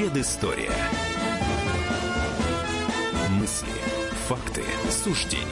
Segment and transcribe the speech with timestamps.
[0.00, 0.72] Предыстория.
[3.32, 3.68] Мысли,
[4.26, 5.44] факты, суждения.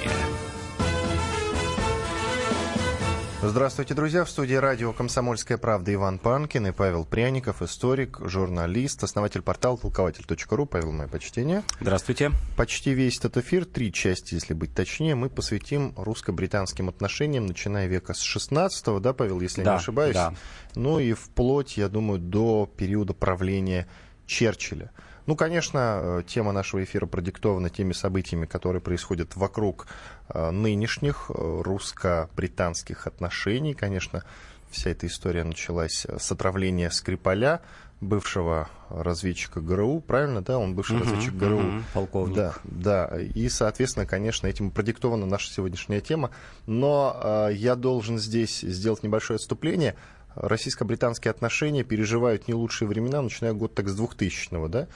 [3.42, 4.24] Здравствуйте, друзья.
[4.24, 10.64] В студии радио «Комсомольская правда» Иван Панкин и Павел Пряников, историк, журналист, основатель портала толкователь.ру.
[10.64, 11.62] Павел, мое почтение.
[11.78, 12.32] Здравствуйте.
[12.56, 18.14] Почти весь этот эфир, три части, если быть точнее, мы посвятим русско-британским отношениям, начиная века
[18.14, 20.14] с 16 да, Павел, если да, не ошибаюсь?
[20.14, 20.32] Да.
[20.74, 23.86] Ну и вплоть, я думаю, до периода правления
[24.28, 24.92] Черчилля.
[25.26, 29.88] Ну, конечно, э, тема нашего эфира продиктована теми событиями, которые происходят вокруг
[30.28, 33.74] э, нынешних э, русско-британских отношений.
[33.74, 34.22] Конечно,
[34.70, 37.60] вся эта история началась с отравления Скрипаля,
[38.00, 41.58] бывшего разведчика ГРУ, правильно, да, он бывший uh-huh, разведчик ГРУ.
[41.58, 42.36] Uh-huh, полковник.
[42.36, 46.30] Да, да, и, соответственно, конечно, этим продиктована наша сегодняшняя тема.
[46.66, 49.96] Но э, я должен здесь сделать небольшое отступление.
[50.40, 54.86] Российско-британские отношения переживают не лучшие времена, начиная год так с 2000-го, да?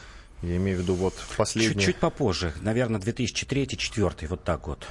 [0.43, 1.75] Я имею в виду вот последний...
[1.75, 4.87] Чуть-чуть попозже, наверное, 2003-2004, вот так вот.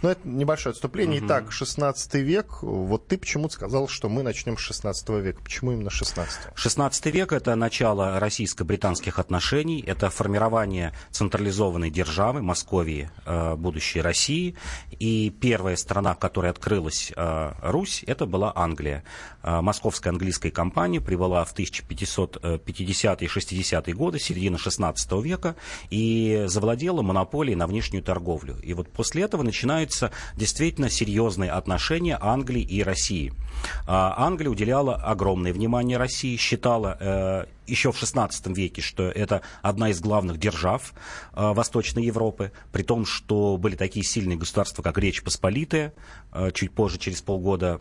[0.00, 1.20] Ну, это небольшое отступление.
[1.20, 1.26] Угу.
[1.26, 2.62] Итак, 16 век.
[2.62, 5.42] Вот ты почему-то сказал, что мы начнем с 16 века.
[5.42, 6.40] Почему именно 16?
[6.54, 14.54] 16 век— это начало российско-британских отношений, это формирование централизованной державы, Московии, э, будущей России.
[14.98, 19.04] И первая страна, которая открылась э, Русь, это была Англия.
[19.42, 25.56] Э, московская английская компания прибыла в 1550-е и 60-е годы, середина 16 века,
[25.90, 28.56] и завладела монополией на внешнюю торговлю.
[28.62, 33.32] И вот после этого начинают становятся действительно серьезные отношения Англии и России.
[33.86, 39.90] А, Англия уделяла огромное внимание России, считала э, еще в XVI веке, что это одна
[39.90, 40.92] из главных держав
[41.34, 45.92] э, Восточной Европы, при том, что были такие сильные государства, как Речь Посполитая,
[46.32, 47.80] э, чуть позже, через полгода,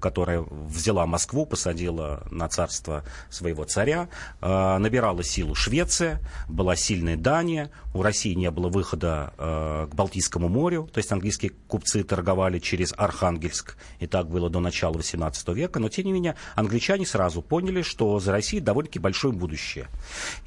[0.00, 4.08] которая взяла Москву, посадила на царство своего царя,
[4.40, 10.48] э, набирала силу Швеция, была сильная Дания, у России не было выхода э, к Балтийскому
[10.48, 15.78] морю, то есть английские купцы торговали через Архангельск, и так было до начала XVIII века,
[15.80, 19.88] но тем не менее англичане сразу поняли, что за Россией довольно-таки большое будущее.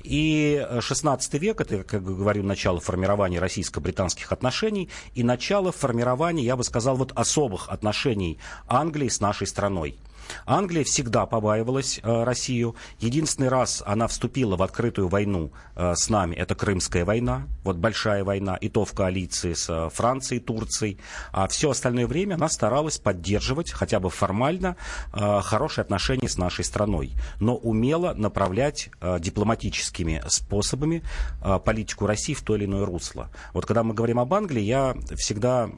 [0.03, 6.63] И XVI век, это, как говорю, начало формирования российско-британских отношений и начало формирования, я бы
[6.63, 9.97] сказал, вот особых отношений Англии с нашей страной.
[10.45, 12.75] Англия всегда побаивалась э, Россию.
[12.99, 18.23] Единственный раз она вступила в открытую войну э, с нами, это Крымская война, вот большая
[18.23, 20.99] война, и то в коалиции с э, Францией, Турцией.
[21.31, 24.75] А все остальное время она старалась поддерживать хотя бы формально
[25.13, 31.03] э, хорошие отношения с нашей страной, но умела направлять э, дипломатическими способами
[31.43, 33.29] э, политику России в то или иное русло.
[33.53, 35.69] Вот когда мы говорим об Англии, я всегда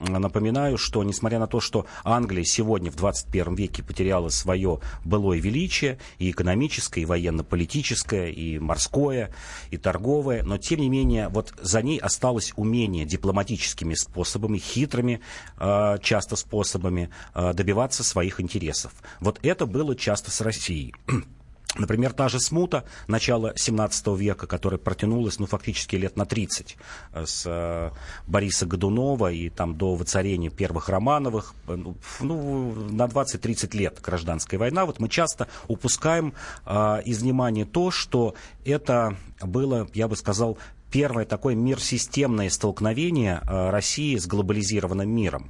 [0.00, 5.98] напоминаю, что несмотря на то, что Англия сегодня в 21 веке потеряла свое былое величие,
[6.18, 9.32] и экономическое, и военно-политическое, и морское,
[9.70, 15.20] и торговое, но тем не менее вот за ней осталось умение дипломатическими способами, хитрыми
[15.58, 18.92] э, часто способами э, добиваться своих интересов.
[19.20, 20.94] Вот это было часто с Россией.
[21.78, 26.76] Например, та же смута начала 17 века, которая протянулась, ну, фактически лет на 30,
[27.12, 27.90] э, с э,
[28.26, 34.58] Бориса Годунова и там до воцарения первых Романовых, э, ну, ну на 20-30 лет гражданская
[34.58, 34.84] война.
[34.84, 36.34] Вот мы часто упускаем
[36.66, 40.58] э, из внимания то, что это было, я бы сказал,
[40.90, 45.48] первое такое мир-системное столкновение России с глобализированным миром.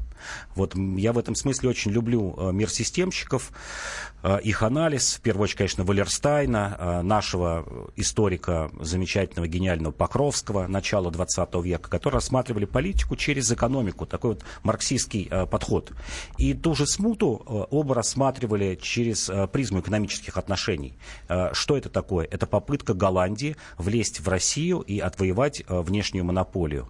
[0.54, 3.50] Вот я в этом смысле очень люблю э, мир системщиков,
[4.22, 7.66] э, их анализ, в первую очередь, конечно, Валерстайна, нашего
[7.96, 15.30] историка замечательного, гениального Покровского, начала 20 века, которые рассматривали политику через экономику, такой вот марксистский
[15.50, 15.92] подход.
[16.38, 20.94] И ту же смуту оба рассматривали через призму экономических отношений.
[21.52, 22.26] Что это такое?
[22.30, 26.88] Это попытка Голландии влезть в Россию и отвоевать э, внешнюю монополию.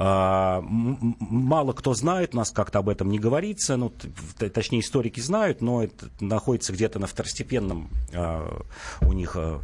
[0.00, 3.92] А, мало кто знает, у нас как-то об этом не говорится, ну,
[4.38, 8.62] точнее историки знают, но это находится где-то на второстепенном а,
[9.00, 9.60] у них а,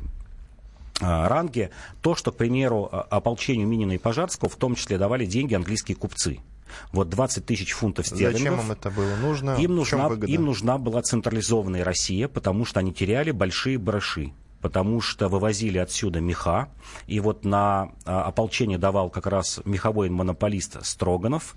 [1.00, 1.70] ранге.
[2.02, 6.40] То, что, к примеру, ополчению Минина и Пожарского в том числе давали деньги английские купцы.
[6.90, 8.40] Вот 20 тысяч фунтов стерлингов.
[8.40, 9.54] Зачем им это было нужно?
[9.56, 14.32] Им нужна, им нужна была централизованная Россия, потому что они теряли большие барыши
[14.64, 16.70] потому что вывозили отсюда меха.
[17.06, 21.54] И вот на а, ополчение давал как раз меховой монополист Строганов,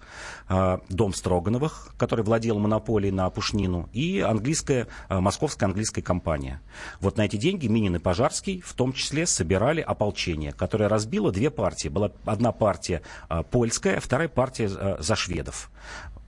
[0.49, 6.59] а, дом Строгановых, который владел монополией на пушнину, и английская, а, московская английская компания.
[6.99, 11.49] Вот на эти деньги Минин и Пожарский в том числе собирали ополчение, которое разбило две
[11.49, 11.87] партии.
[11.87, 13.03] Была одна партия
[13.51, 14.67] польская, вторая партия
[14.99, 15.71] за шведов.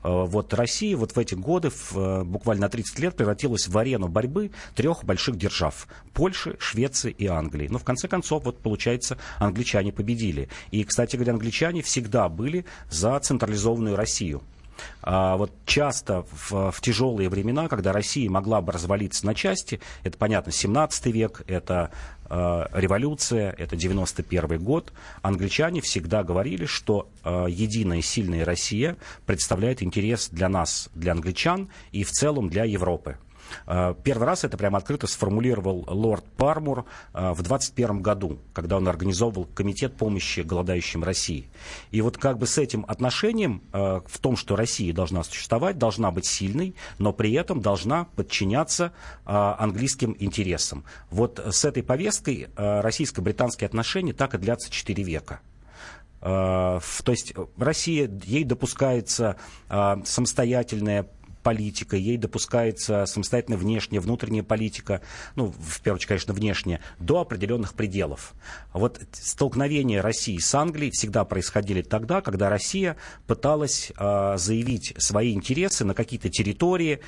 [0.01, 4.51] Вот Россия вот в эти годы, в, буквально на 30 лет, превратилась в арену борьбы
[4.75, 5.88] трех больших держав.
[6.13, 7.68] Польши, Швеции и Англии.
[7.69, 10.50] Но в конце концов, вот получается, англичане победили.
[10.72, 14.42] И, кстати говоря, англичане всегда были за централизованную Россию.
[15.01, 20.18] А вот часто в, в тяжелые времена, когда Россия могла бы развалиться на части, это,
[20.18, 21.92] понятно, 17 век, это
[22.30, 30.30] э, революция, это 91 год, англичане всегда говорили, что э, единая сильная Россия представляет интерес
[30.30, 33.18] для нас, для англичан и в целом для Европы.
[33.68, 38.88] Э, первый раз это прямо открыто сформулировал лорд Пармур э, в 21 году, когда он
[38.88, 41.50] организовывал комитет помощи голодающим России.
[41.92, 46.12] И вот как бы с этим отношением э, в том, что Россия должна существовать, должна
[46.12, 48.94] быть сильной, но при этом должна подчиняться
[49.25, 50.84] английским интересам.
[51.10, 55.42] Вот с этой повесткой российско-британские отношения так и длятся 4 века.
[56.19, 59.38] То есть Россия, ей допускается
[59.69, 61.07] самостоятельная
[61.50, 65.01] политика, ей допускается самостоятельная внешняя, внутренняя политика,
[65.36, 68.34] ну, в первую очередь, конечно, внешняя, до определенных пределов.
[68.72, 75.86] Вот столкновения России с Англией всегда происходили тогда, когда Россия пыталась э, заявить свои интересы
[75.86, 77.00] на какие-то территории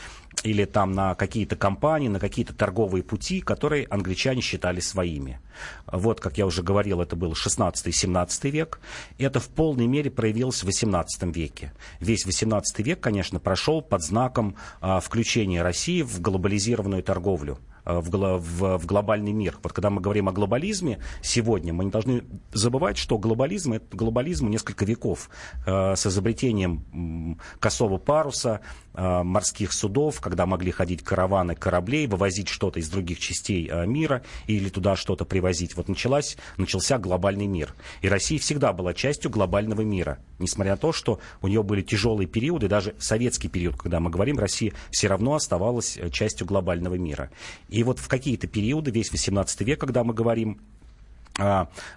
[0.41, 5.39] или там на какие-то компании, на какие-то торговые пути, которые англичане считали своими.
[5.85, 8.79] Вот, как я уже говорил, это был 16-17 век.
[9.19, 11.73] Это в полной мере проявилось в 18 веке.
[11.99, 14.01] Весь 18 век, конечно, прошел под
[14.31, 17.57] знаком а, включения России в глобализированную торговлю.
[17.85, 19.57] Э, в, в, в глобальный мир.
[19.63, 22.23] Вот когда мы говорим о глобализме сегодня, мы не должны
[22.53, 25.29] забывать, что глобализм это глобализм несколько веков
[25.65, 28.61] э, с изобретением косого паруса,
[28.93, 34.23] э, морских судов, когда могли ходить караваны кораблей, вывозить что-то из других частей э, мира
[34.45, 35.75] или туда что-то привозить.
[35.75, 37.73] Вот началась, начался глобальный мир.
[38.01, 40.19] И Россия всегда была частью глобального мира.
[40.39, 44.37] Несмотря на то, что у нее были тяжелые периоды, даже советский период, когда мы говорим,
[44.37, 47.31] Россия все равно оставалась э, частью глобального мира.
[47.71, 50.59] И вот в какие-то периоды, весь 18 век, когда мы говорим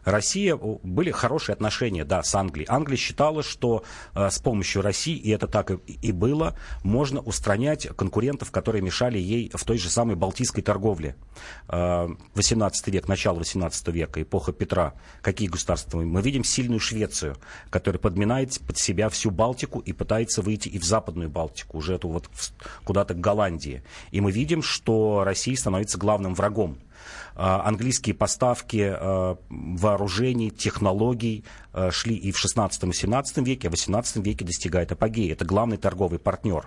[0.05, 2.67] Россия, были хорошие отношения, да, с Англией.
[2.71, 3.85] Англия считала, что
[4.15, 9.51] а, с помощью России, и это так и, было, можно устранять конкурентов, которые мешали ей
[9.53, 11.17] в той же самой Балтийской торговле.
[11.69, 14.95] А, 18 век, начало 18 века, эпоха Петра.
[15.21, 16.01] Какие государства?
[16.01, 17.37] Мы видим сильную Швецию,
[17.71, 22.09] которая подминает под себя всю Балтику и пытается выйти и в Западную Балтику, уже эту
[22.09, 22.29] вот
[22.85, 23.83] куда-то к Голландии.
[24.13, 26.84] И мы видим, что Россия становится главным врагом а,
[27.35, 33.75] английские поставки а, вооружений, технологий а, шли и в 16 и 17 веке, а в
[33.75, 35.33] 18 веке достигает апогея.
[35.33, 36.67] Это главный торговый партнер.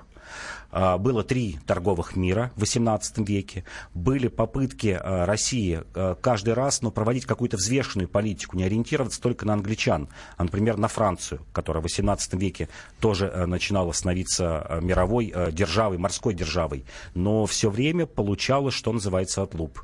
[0.69, 3.63] Было три торговых мира в XVIII веке.
[3.93, 5.81] Были попытки России
[6.19, 10.89] каждый раз ну, проводить какую-то взвешенную политику, не ориентироваться только на англичан, а, например, на
[10.89, 12.67] Францию, которая в XVIII веке
[12.99, 16.83] тоже начинала становиться мировой державой, морской державой.
[17.13, 19.79] Но все время получалось, что называется, отлуп.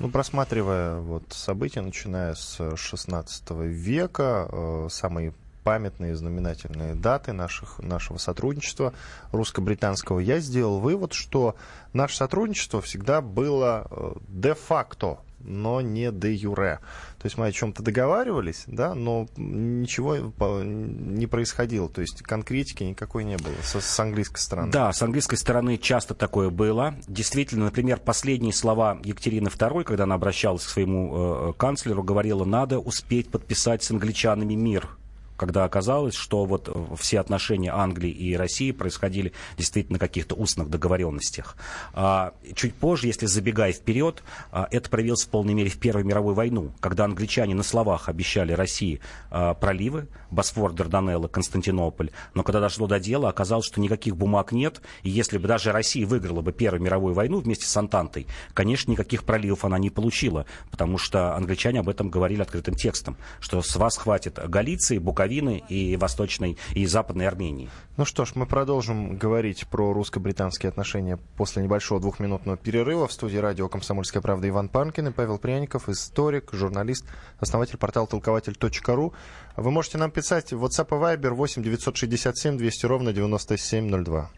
[0.00, 5.32] Ну, просматривая вот события, начиная с 16 века, э, самые
[5.62, 8.92] памятные знаменательные даты наших, нашего сотрудничества
[9.32, 11.56] русско-британского, я сделал вывод, что
[11.92, 16.80] наше сотрудничество всегда было э, де-факто но не де юре.
[17.18, 21.88] То есть мы о чем-то договаривались, да, но ничего не происходило.
[21.88, 24.70] То есть конкретики никакой не было с, с английской стороны.
[24.70, 26.94] Да, с английской стороны часто такое было.
[27.06, 32.78] Действительно, например, последние слова Екатерины II, когда она обращалась к своему э, канцлеру, говорила, надо
[32.78, 34.88] успеть подписать с англичанами мир
[35.36, 40.70] когда оказалось, что вот э, все отношения Англии и России происходили действительно на каких-то устных
[40.70, 41.56] договоренностях.
[41.92, 44.22] А, чуть позже, если забегая вперед,
[44.52, 48.52] а, это проявилось в полной мере в Первую мировую войну, когда англичане на словах обещали
[48.52, 49.00] России
[49.30, 54.80] а, проливы, Босфор, Дарданелло, Константинополь, но когда дошло до дела, оказалось, что никаких бумаг нет,
[55.02, 59.24] и если бы даже Россия выиграла бы Первую мировую войну вместе с Антантой, конечно, никаких
[59.24, 63.96] проливов она не получила, потому что англичане об этом говорили открытым текстом, что с вас
[63.96, 67.70] хватит Галиции, Буковины, Буковины и Восточной и Западной Армении.
[67.96, 73.08] Ну что ж, мы продолжим говорить про русско-британские отношения после небольшого двухминутного перерыва.
[73.08, 77.06] В студии радио «Комсомольская правда» Иван Панкин и Павел Пряников, историк, журналист,
[77.38, 79.14] основатель портала толкователь.ру.
[79.56, 84.30] Вы можете нам писать в WhatsApp и Viber 8 967 200 ровно 9702.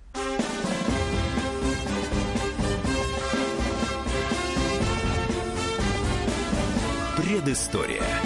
[7.16, 8.25] Предыстория.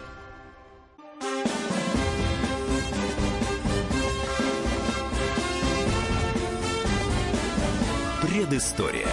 [8.41, 9.05] Предыстория.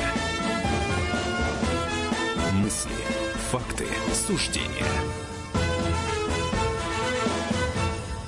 [2.54, 2.90] Мысли,
[3.50, 4.86] факты, суждения.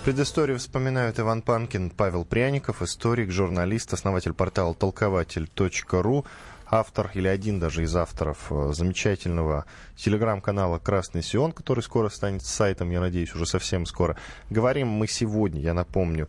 [0.05, 6.27] Предысторию вспоминают Иван Панкин, Павел Пряников, историк, журналист, основатель портала толкователь.ру,
[6.67, 9.65] автор или один даже из авторов э, замечательного
[9.97, 14.19] телеграм-канала «Красный Сион», который скоро станет сайтом, я надеюсь, уже совсем скоро.
[14.51, 16.29] Говорим мы сегодня, я напомню,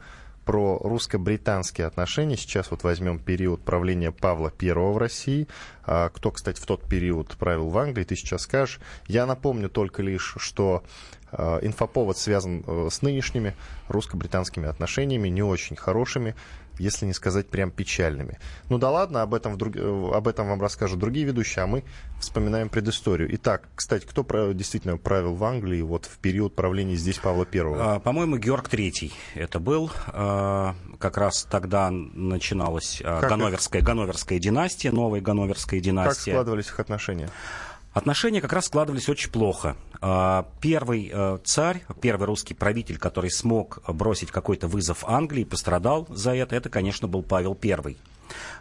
[0.52, 2.36] про русско-британские отношения.
[2.36, 5.48] Сейчас вот возьмем период правления Павла I в России.
[5.86, 8.82] А, кто, кстати, в тот период правил в Англии, ты сейчас скажешь.
[9.08, 10.84] Я напомню только лишь, что
[11.32, 13.56] а, инфоповод связан э, с нынешними
[13.88, 16.36] русско-британскими отношениями, не очень хорошими
[16.78, 18.40] если не сказать прям печальными.
[18.70, 19.76] Ну да ладно, об этом, друг...
[19.76, 21.84] Э, об этом вам расскажут другие ведущие, а мы
[22.20, 23.30] вспоминаем предысторию.
[23.36, 24.24] Итак, кстати, кто
[24.54, 27.62] действительно правил в Англии вот в период правления здесь Павла I?
[27.64, 29.92] А, по-моему, Георг III это был.
[30.08, 36.32] А, как раз тогда начиналась а, Ганноверская, Ганноверская династия, новая Ганноверская династия.
[36.32, 37.30] Как складывались их отношения?
[37.94, 39.76] Отношения как раз складывались очень плохо.
[40.00, 46.34] А, первый э, царь, первый русский правитель, который смог бросить какой-то вызов Англии, пострадал за
[46.34, 47.98] это, это, конечно, был Павел I.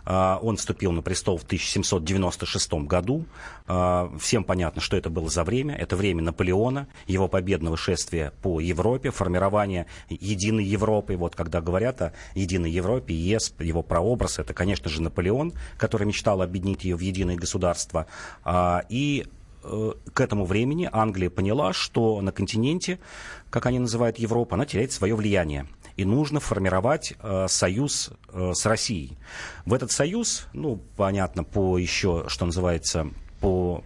[0.04, 3.26] А, он вступил на престол в 1796 году.
[3.66, 5.74] А, всем понятно, что это было за время.
[5.74, 11.16] Это время Наполеона, его победного шествия по Европе, формирование единой Европы.
[11.16, 16.42] Вот когда говорят о единой Европе, ЕС, его прообраз, это, конечно же, Наполеон, который мечтал
[16.42, 18.06] объединить ее в единое государство.
[18.44, 19.26] А, и
[19.62, 22.98] э, к этому времени Англия поняла, что на континенте,
[23.50, 25.66] как они называют Европу, она теряет свое влияние
[26.00, 29.18] и нужно формировать э, союз э, с Россией.
[29.66, 33.08] В этот союз, ну, понятно, по еще, что называется,
[33.40, 33.84] по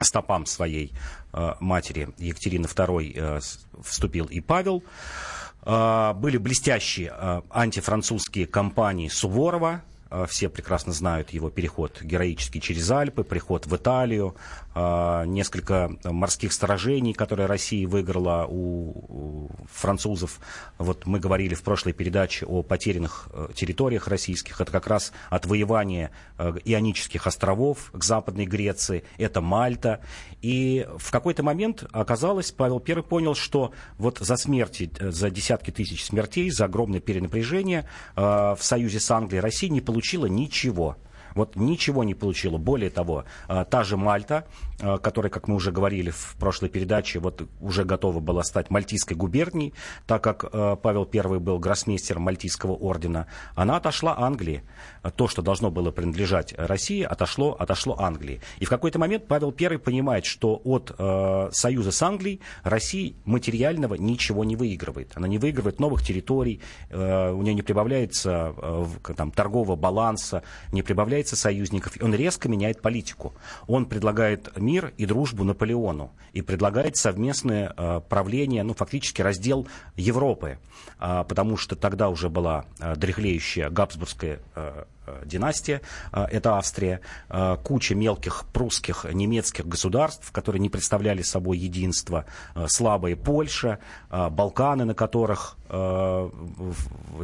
[0.00, 0.92] стопам своей
[1.32, 3.40] э, матери Екатерины II э,
[3.82, 4.82] вступил и Павел.
[5.64, 12.90] Э, были блестящие э, антифранцузские кампании Суворова, э, все прекрасно знают его переход героический через
[12.90, 14.34] Альпы, приход в Италию,
[14.74, 20.38] несколько морских сражений, которые Россия выиграла у французов.
[20.78, 24.60] Вот мы говорили в прошлой передаче о потерянных э, территориях российских.
[24.60, 29.04] Это как раз отвоевание э, Ионических островов к Западной Греции.
[29.18, 30.00] Это Мальта.
[30.40, 35.70] И в какой-то момент оказалось, Павел I понял, что вот за смерти, э, за десятки
[35.70, 40.96] тысяч смертей, за огромное перенапряжение в союзе с Англией Россия не получила ничего.
[41.34, 42.58] Вот ничего не получила.
[42.58, 44.46] Более того, э, та же Мальта,
[45.02, 49.74] которая, как мы уже говорили в прошлой передаче, вот уже готова была стать Мальтийской губернией,
[50.06, 54.62] так как э, Павел I был гроссмейстером Мальтийского ордена, она отошла Англии.
[55.16, 58.40] То, что должно было принадлежать России, отошло, отошло Англии.
[58.58, 63.94] И в какой-то момент Павел I понимает, что от э, союза с Англией Россия материального
[63.94, 65.12] ничего не выигрывает.
[65.14, 66.60] Она не выигрывает новых территорий,
[66.90, 68.86] э, у нее не прибавляется э,
[69.16, 73.34] там, торгового баланса, не прибавляется союзников, он резко меняет политику.
[73.66, 80.58] Он предлагает мир и дружбу Наполеону и предлагает совместное э, правление, ну, фактически раздел Европы,
[80.98, 84.84] э, потому что тогда уже была э, дряхлеющая Габсбургская Э,
[85.24, 85.80] династия,
[86.12, 92.24] э, это Австрия, э, куча мелких прусских, немецких государств, которые не представляли собой единство,
[92.66, 93.78] слабая Польша,
[94.10, 95.56] Балканы, на которых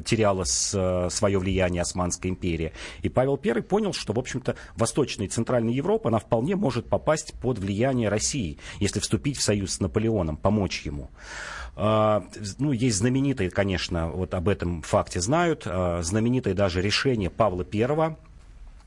[0.04, 2.72] теряла свое влияние Османская империя.
[3.02, 7.34] И Павел I понял, что, в общем-то, Восточная и Центральная Европа, она вполне может попасть
[7.34, 11.10] под влияние России, если вступить в союз с Наполеоном, помочь ему.
[11.80, 12.24] А,
[12.58, 18.16] ну, есть знаменитые, конечно, вот об этом факте знают, а, знаменитое даже решение Павла I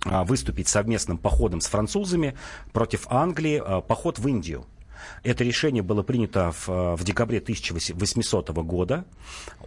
[0.03, 2.35] а, выступить совместным походом с французами
[2.73, 4.65] против Англии, поход в Индию.
[5.23, 9.05] Это решение было принято в, э, в декабре 1800 года.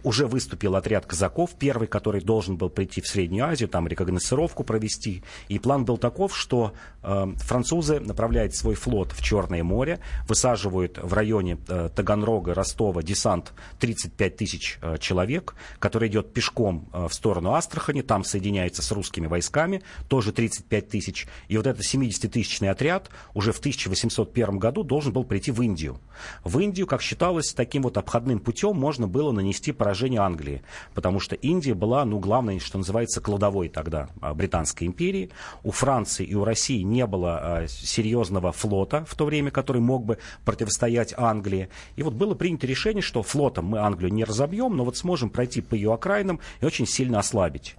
[0.03, 5.23] Уже выступил отряд казаков, первый, который должен был прийти в Среднюю Азию, там рекогносцировку провести.
[5.47, 6.73] И план был таков, что
[7.03, 13.53] э, французы направляют свой флот в Черное море, высаживают в районе э, Таганрога, Ростова десант
[13.79, 19.27] 35 тысяч э, человек, который идет пешком э, в сторону Астрахани, там соединяется с русскими
[19.27, 21.27] войсками, тоже 35 тысяч.
[21.47, 25.99] И вот этот 70-тысячный отряд уже в 1801 году должен был прийти в Индию.
[26.43, 30.61] В Индию, как считалось, таким вот обходным путем можно было нанести поражение Англии,
[30.93, 35.29] потому что Индия была, ну, главной, что называется, кладовой тогда а, Британской империи.
[35.63, 40.05] У Франции и у России не было а, серьезного флота в то время, который мог
[40.05, 41.69] бы противостоять Англии.
[41.95, 45.61] И вот было принято решение, что флотом мы Англию не разобьем, но вот сможем пройти
[45.61, 47.75] по ее окраинам и очень сильно ослабить.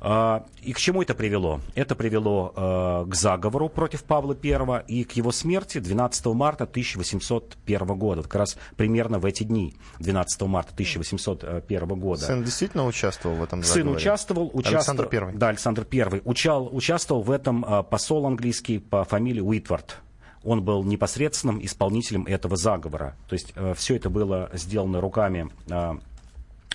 [0.00, 1.60] А, и к чему это привело?
[1.74, 7.86] Это привело а, к заговору против Павла I и к его смерти 12 марта 1801
[7.98, 8.22] года.
[8.22, 12.22] Как раз примерно в эти дни, 12 марта 1801 года.
[12.22, 13.84] Сын действительно участвовал в этом заговоре?
[13.84, 14.50] Сын участвовал.
[14.54, 15.32] участвовал Александр I.
[15.34, 16.22] Да, Александр I.
[16.24, 19.98] Учал, участвовал в этом а, посол английский по фамилии Уитвард
[20.42, 23.16] он был непосредственным исполнителем этого заговора.
[23.28, 25.92] То есть э, все это было сделано руками э,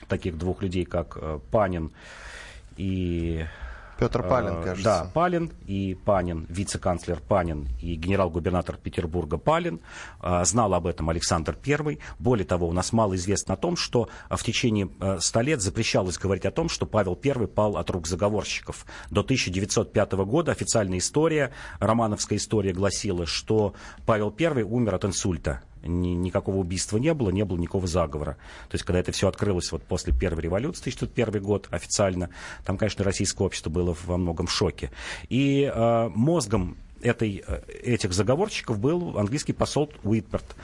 [0.07, 1.91] таких двух людей, как э, Панин
[2.77, 3.45] и
[3.97, 4.83] Петр э, Палин, кажется.
[4.83, 9.79] Да, Палин и Панин, вице-канцлер Панин и генерал-губернатор Петербурга Палин.
[10.21, 11.99] Э, знал об этом Александр I.
[12.19, 14.89] Более того, у нас мало известно о том, что в течение
[15.19, 18.85] ста лет запрещалось говорить о том, что Павел I пал от рук заговорщиков.
[19.09, 23.73] До 1905 года официальная история, романовская история гласила, что
[24.05, 28.33] Павел I умер от инсульта ни, никакого убийства не было, не было никакого заговора.
[28.69, 32.29] То есть, когда это все открылось вот после первой революции, 1901 год официально,
[32.65, 34.91] там, конечно, российское общество было во многом шоке.
[35.29, 40.55] И э, мозгом этой, э, этих заговорщиков был английский посол Уитперт,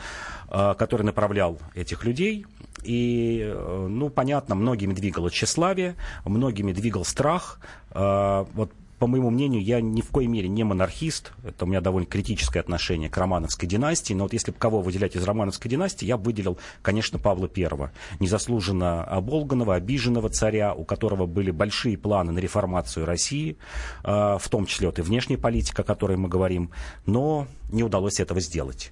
[0.49, 2.45] э, который направлял этих людей.
[2.83, 7.59] И, э, ну, понятно, многими двигало тщеславие, многими двигал страх.
[7.93, 11.31] Вот по моему мнению, я ни в коей мере не монархист.
[11.43, 14.13] Это у меня довольно критическое отношение к романовской династии.
[14.13, 17.89] Но вот если бы кого выделять из романовской династии, я бы выделил, конечно, Павла I.
[18.19, 23.57] Незаслуженно оболганного, обиженного царя, у которого были большие планы на реформацию России,
[24.03, 26.69] а, в том числе вот и внешняя политика, о которой мы говорим,
[27.07, 28.91] но не удалось этого сделать.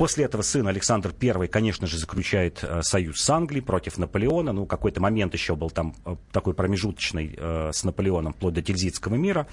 [0.00, 4.50] После этого сын Александр I, конечно же, заключает э, союз с Англией против Наполеона.
[4.50, 9.16] Ну, какой-то момент еще был там э, такой промежуточный э, с Наполеоном, вплоть до Тильзитского
[9.16, 9.46] мира.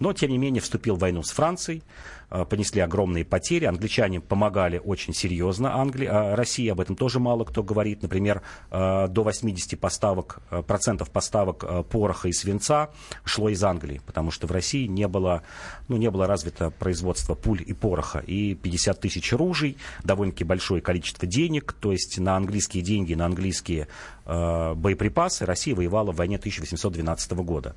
[0.00, 1.82] Но, тем не менее, вступил в войну с Францией.
[2.34, 3.64] Э, понесли огромные потери.
[3.64, 6.08] Англичане помогали очень серьезно Англии.
[6.08, 8.02] А России об этом тоже мало кто говорит.
[8.02, 12.90] Например, э, до 80 поставок, э, процентов поставок пороха и свинца
[13.24, 15.42] шло из Англии, потому что в России не было,
[15.86, 18.18] ну, не было развито производство пуль и пороха.
[18.18, 23.86] И 50 тысяч ружей, довольно-таки большое количество денег, то есть на английские деньги, на английские
[24.26, 27.76] э, боеприпасы Россия воевала в войне 1812 года.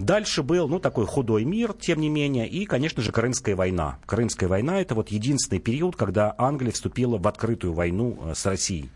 [0.00, 3.98] Дальше был, ну, такой худой мир, тем не менее, и, конечно же, Крымская война.
[4.06, 8.88] Крымская война– это вот единственный период, когда Англия вступила в открытую войну э, с Россией.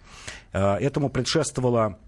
[0.55, 1.99] Э, этому предшествовала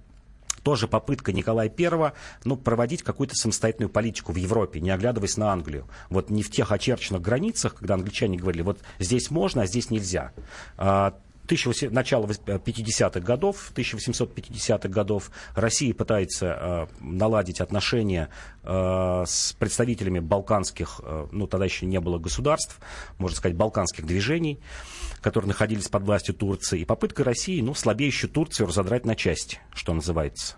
[0.63, 2.13] тоже попытка Николая I
[2.45, 5.87] ну, проводить какую-то самостоятельную политику в Европе, не оглядываясь на Англию.
[6.09, 10.33] Вот не в тех очерченных границах, когда англичане говорили, вот здесь можно, а здесь нельзя.
[10.79, 11.15] А,
[11.47, 18.29] 1800, начало 50-х годов, 1850-х годов Россия пытается э, наладить отношения
[18.63, 22.79] э, с представителями балканских, э, ну тогда еще не было государств,
[23.19, 24.61] можно сказать, балканских движений,
[25.21, 26.81] которые находились под властью Турции.
[26.81, 30.57] И попытка России, ну, слабеющую Турцию разодрать на части, что называется.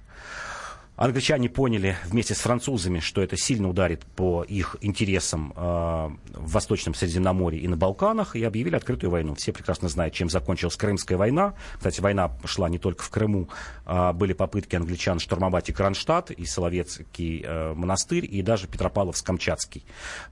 [0.99, 6.17] Англичане поняли вместе с французами, что это сильно ударит по их интересам э, в
[6.51, 9.37] Восточном Средиземноморье и на Балканах, и объявили открытую войну.
[9.37, 11.55] Все прекрасно знают, чем закончилась Крымская война.
[11.77, 13.49] Кстати, война шла не только в Крыму,
[13.87, 19.85] а были попытки англичан штурмовать и Кронштадт, и Соловецкий э, монастырь, и даже Петропавловск-Камчатский.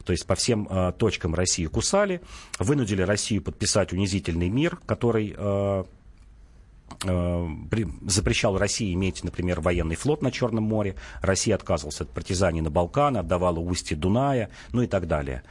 [0.05, 2.21] То есть по всем э, точкам России кусали,
[2.59, 5.85] вынудили Россию подписать унизительный мир, который э, Э,
[7.03, 10.97] запрещал России иметь, например, военный флот на Черном море.
[11.21, 15.43] Россия отказывалась от партизани на Балканы, отдавала устье Дуная, ну и так далее.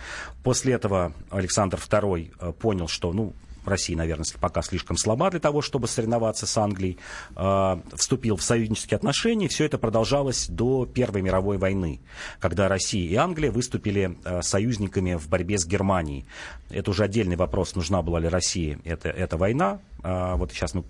[0.44, 3.34] После этого Александр II э, понял, что, ну,
[3.66, 6.98] Россия, наверное, пока слишком слаба для того, чтобы соревноваться с Англией,
[7.36, 9.48] э, вступил в союзнические отношения.
[9.48, 12.00] Все это продолжалось до Первой мировой войны,
[12.40, 16.26] когда Россия и Англия выступили э, союзниками в борьбе с Германией.
[16.70, 19.80] Это уже отдельный вопрос, нужна была ли России эта, эта война.
[20.04, 20.84] Э, вот сейчас мы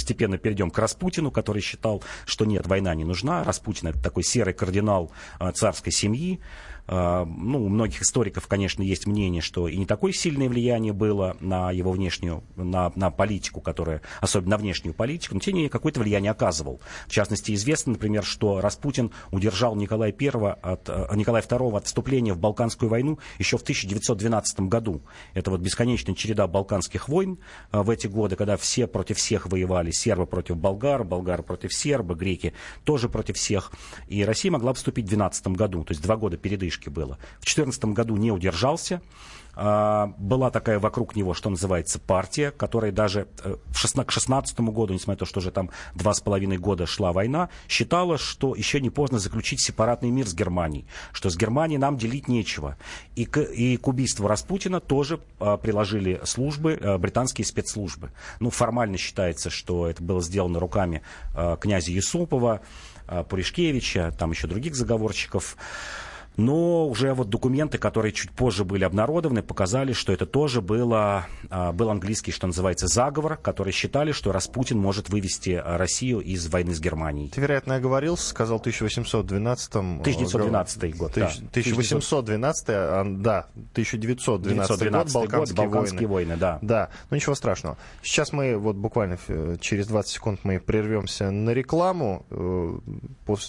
[0.00, 3.44] постепенно перейдем к Распутину, который считал, что нет, война не нужна.
[3.44, 6.40] Распутин это такой серый кардинал а, царской семьи,
[6.90, 11.70] ну, у многих историков, конечно, есть мнение, что и не такое сильное влияние было на
[11.70, 16.00] его внешнюю, на, на политику, которая, особенно на внешнюю политику, но тем не менее какое-то
[16.00, 16.80] влияние оказывал.
[17.06, 22.34] В частности, известно, например, что Распутин удержал Николая, I от, э, Николая II от вступления
[22.34, 25.02] в Балканскую войну еще в 1912 году.
[25.34, 27.38] Это вот бесконечная череда балканских войн
[27.72, 32.18] э, в эти годы, когда все против всех воевали, сербы против болгар, болгары против сербов,
[32.18, 32.52] греки
[32.84, 33.70] тоже против всех.
[34.08, 37.18] И Россия могла вступить в 2012 году, то есть два года передышки вспышки было.
[37.38, 39.00] В 2014 году не удержался,
[39.54, 45.12] а, была такая вокруг него, что называется, партия, которая даже э, к 2016 году, несмотря
[45.12, 48.90] на то, что уже там два с половиной года шла война, считала, что еще не
[48.90, 52.76] поздно заключить сепаратный мир с Германией, что с Германией нам делить нечего.
[53.16, 58.12] И к, и к убийству Распутина тоже а, приложили службы, а, британские спецслужбы.
[58.38, 61.02] Ну, формально считается, что это было сделано руками
[61.34, 62.60] а, князя Юсупова,
[63.28, 65.56] Пуришкевича, там еще других заговорщиков.
[66.40, 71.72] Но уже вот документы, которые чуть позже были обнародованы, показали, что это тоже было, а,
[71.72, 76.74] был английский, что называется, заговор, который считали, что Распутин может вывести а, Россию из войны
[76.74, 77.28] с Германией.
[77.28, 81.26] Ты, вероятно, оговорился, сказал 1812 1912 год, да.
[81.26, 86.30] 1812, а, да, 1912, 1912 год, Балканские, год, Балканские войны.
[86.30, 86.40] войны.
[86.40, 86.58] да.
[86.62, 87.76] Да, ну ничего страшного.
[88.02, 89.18] Сейчас мы вот буквально
[89.60, 92.78] через 20 секунд мы прервемся на рекламу, э,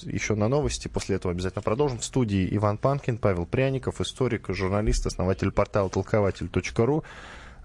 [0.04, 1.99] еще на новости, после этого обязательно продолжим.
[1.99, 7.04] В студии Иван Панкин, Павел Пряников, историк, журналист, основатель портала толкователь.ру.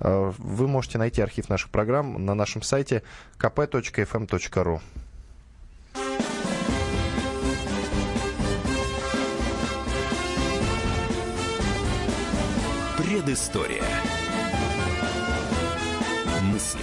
[0.00, 3.02] Э, вы можете найти архив наших программ на нашем сайте
[3.38, 4.80] kp.fm.ru.
[12.98, 13.84] Предыстория.
[16.42, 16.80] Мысли,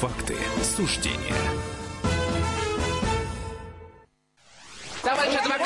[0.00, 1.34] факты, суждения.
[5.02, 5.65] Товарищ адвокат!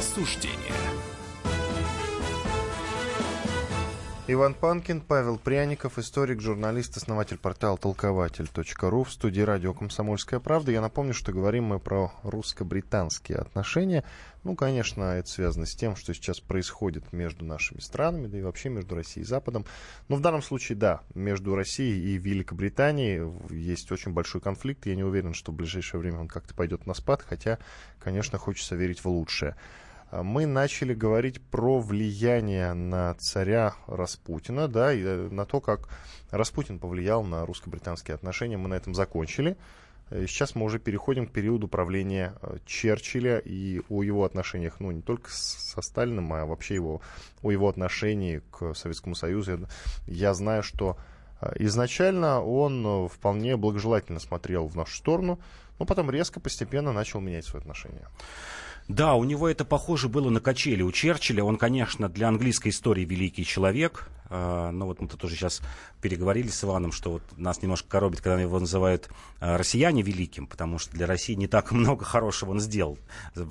[0.00, 0.74] суждения.
[4.30, 10.70] Иван Панкин, Павел Пряников, историк, журналист, основатель портала толкователь.ру в студии радио «Комсомольская правда».
[10.70, 14.04] Я напомню, что говорим мы про русско-британские отношения.
[14.44, 18.68] Ну, конечно, это связано с тем, что сейчас происходит между нашими странами, да и вообще
[18.68, 19.64] между Россией и Западом.
[20.08, 24.84] Но в данном случае, да, между Россией и Великобританией есть очень большой конфликт.
[24.84, 27.58] Я не уверен, что в ближайшее время он как-то пойдет на спад, хотя,
[27.98, 29.56] конечно, хочется верить в лучшее.
[30.10, 35.90] А мы начали говорить про влияние на царя Распутина, да, и э, на то, как
[36.30, 38.56] Распутин повлиял на русско-британские отношения.
[38.56, 39.58] Мы на этом закончили.
[40.08, 44.90] Э, сейчас мы уже переходим к периоду правления э, Черчилля и о его отношениях, ну,
[44.92, 47.02] не только со Сталиным, а вообще его,
[47.42, 49.68] о его отношении к Советскому Союзу.
[50.06, 50.96] Я знаю, что
[51.56, 55.38] изначально он вполне благожелательно смотрел в нашу сторону,
[55.78, 58.08] но потом резко, постепенно начал менять свои отношения.
[58.88, 61.44] Да, у него это похоже было на качели у Черчилля.
[61.44, 64.08] Он, конечно, для английской истории великий человек.
[64.30, 65.62] А, но вот мы тут тоже сейчас
[66.00, 69.08] переговорили с Иваном, что вот нас немножко коробит, когда его называют
[69.40, 72.98] а, россияне великим, потому что для России не так много хорошего он сделал.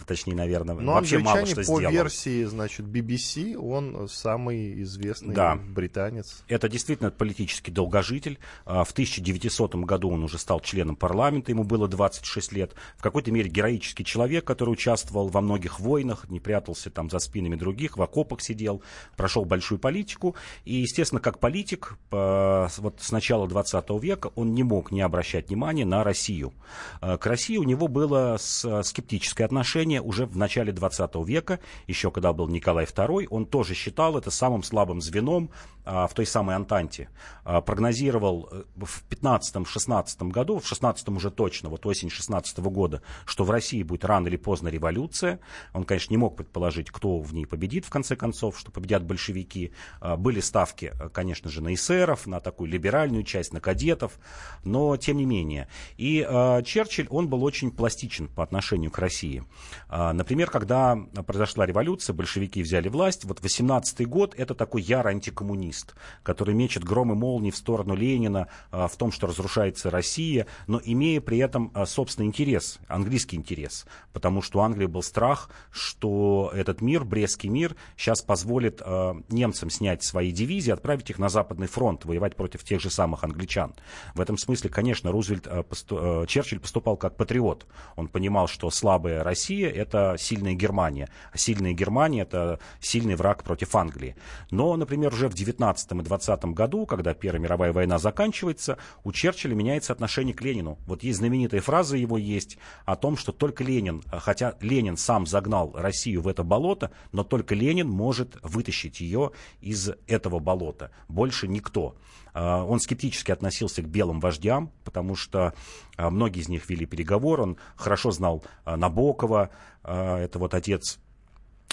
[0.05, 1.81] Точнее, наверное, Но вообще мало что по сделал.
[1.81, 5.55] по версии, значит, BBC, он самый известный да.
[5.55, 6.43] британец.
[6.47, 8.39] Это действительно политический долгожитель.
[8.65, 12.73] А, в 1900 году он уже стал членом парламента, ему было 26 лет.
[12.97, 17.55] В какой-то мере героический человек, который участвовал во многих войнах, не прятался там за спинами
[17.55, 18.81] других, в окопах сидел,
[19.15, 20.35] прошел большую политику
[20.67, 25.85] и, естественно, как политик, вот с начала 20 века он не мог не обращать внимания
[25.85, 26.53] на Россию.
[27.01, 32.33] Э, к России у него было скептическое отношение уже в начале 20 века, еще когда
[32.33, 35.49] был Николай II, он тоже считал это самым слабым звеном
[35.89, 37.09] а, в той самой Антанте.
[37.45, 43.45] А, прогнозировал э, в 15-16 году, в 16 уже точно, вот осень 16 года, что
[43.45, 45.39] в России будет рано или поздно революция.
[45.73, 49.71] Он, конечно, не мог предположить, кто в ней победит в конце концов, что победят большевики.
[50.01, 54.17] А, были ставки, э, конечно же, на эсеров, на такую либеральную часть, на кадетов,
[54.63, 55.67] но тем не менее.
[55.97, 59.43] И э, Черчилль, он был очень пластичен по отношению к России.
[59.87, 60.95] Э, например, когда
[61.27, 65.93] произошла революция, большевики взяли власть, вот 18 год это такой ярый антикоммунист,
[66.23, 71.21] который мечет громы молнии в сторону Ленина э, в том, что разрушается Россия, но имея
[71.21, 76.81] при этом э, собственный интерес, английский интерес, потому что у Англии был страх, что этот
[76.81, 81.67] мир, Брестский мир, сейчас позволит э, немцам снять свои дивизии, дивизий, отправить их на Западный
[81.67, 83.73] фронт, воевать против тех же самых англичан.
[84.15, 87.65] В этом смысле, конечно, Рузвельт, э, посту, э, Черчилль поступал как патриот.
[87.95, 93.75] Он понимал, что слабая Россия– это сильная Германия, а сильная Германия– это сильный враг против
[93.75, 94.15] Англии.
[94.51, 99.55] Но, например, уже в 19 и 20 году, когда Первая мировая война заканчивается, у Черчилля
[99.55, 100.77] меняется отношение к Ленину.
[100.87, 105.73] Вот есть знаменитая фраза его есть о том, что только Ленин, хотя Ленин сам загнал
[105.75, 109.31] Россию в это болото, но только Ленин может вытащить ее
[109.61, 110.91] из этого болота.
[111.07, 111.95] Больше никто.
[112.33, 115.53] А, он скептически относился к белым вождям, потому что
[115.95, 117.43] а, многие из них вели переговоры.
[117.43, 119.49] Он хорошо знал а, Набокова,
[119.83, 120.99] это вот отец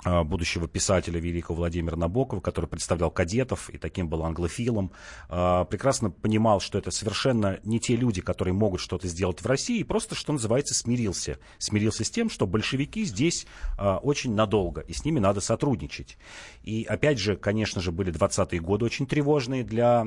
[0.05, 4.93] будущего писателя великого Владимира Набокова, который представлял кадетов и таким был англофилом,
[5.29, 9.79] а, прекрасно понимал, что это совершенно не те люди, которые могут что-то сделать в России,
[9.79, 11.39] и просто, что называется, смирился.
[11.59, 13.47] Смирился с тем, что большевики здесь
[13.79, 16.19] а, очень надолго, и с ними надо сотрудничать.
[16.63, 20.07] И опять же, конечно же, были 20-е годы очень тревожные для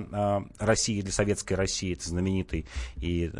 [0.59, 2.65] России, для советской России, это знаменитый
[2.97, 3.31] и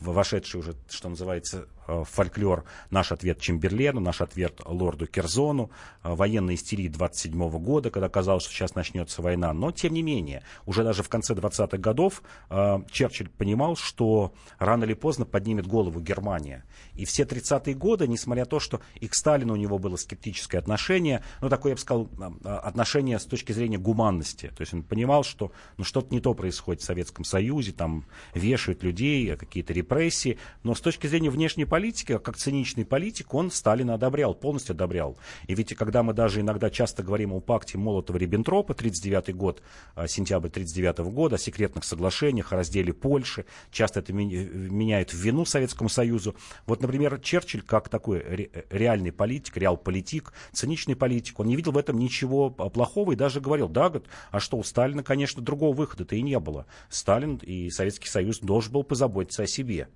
[0.00, 5.70] вошедший уже, что называется, Э, фольклор «Наш ответ Чемберлену», «Наш ответ лорду Керзону»,
[6.02, 9.52] э, военная истерия 27 года, когда казалось, что сейчас начнется война.
[9.52, 14.84] Но, тем не менее, уже даже в конце 20-х годов э, Черчилль понимал, что рано
[14.84, 16.64] или поздно поднимет голову Германия.
[16.94, 20.60] И все 30-е годы, несмотря на то, что и к Сталину у него было скептическое
[20.60, 22.08] отношение, ну, такое, я бы сказал,
[22.44, 24.52] отношение с точки зрения гуманности.
[24.56, 28.82] То есть он понимал, что ну, что-то не то происходит в Советском Союзе, там вешают
[28.82, 30.38] людей, какие-то репрессии.
[30.62, 35.18] Но с точки зрения внешней политики, а как циничный политик, он Сталина одобрял, полностью одобрял.
[35.48, 39.60] И ведь когда мы даже иногда часто говорим о пакте Молотова-Риббентропа, 39 год,
[39.96, 45.44] а, сентябрь 39 года, о секретных соглашениях, о разделе Польши, часто это меняют в вину
[45.44, 46.36] Советскому Союзу.
[46.64, 51.98] Вот, например, Черчилль, как такой реальный политик, реал-политик, циничный политик, он не видел в этом
[51.98, 53.92] ничего плохого и даже говорил, да,
[54.30, 56.66] а что, у Сталина, конечно, другого выхода-то и не было.
[56.88, 59.88] Сталин и Советский Союз должен был позаботиться о себе.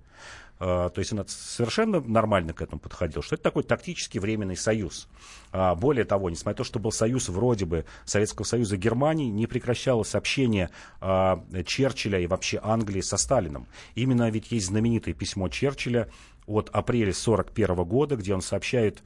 [0.59, 5.07] А, то есть он совершенно нормально к этому подходил, что это такой тактический временный союз.
[5.51, 9.29] А, более того, несмотря на то, что был союз вроде бы Советского Союза и Германии,
[9.29, 10.69] не прекращалось общение
[10.99, 13.67] а, Черчилля и вообще Англии со Сталином.
[13.95, 16.09] Именно ведь есть знаменитое письмо Черчилля
[16.45, 19.03] от апреля 1941 года, где он сообщает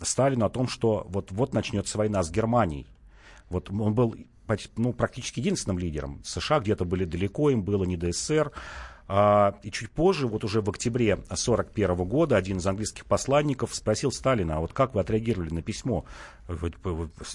[0.00, 2.86] Сталину о том, что вот-вот начнется война с Германией.
[3.50, 4.16] Вот он был
[4.76, 6.20] ну, практически единственным лидером.
[6.24, 8.50] США где-то были далеко, им было не ДССР.
[8.50, 8.52] А,
[9.08, 14.56] и чуть позже, вот уже в октябре 1941 года, один из английских посланников спросил Сталина,
[14.56, 16.04] а вот как вы отреагировали на письмо?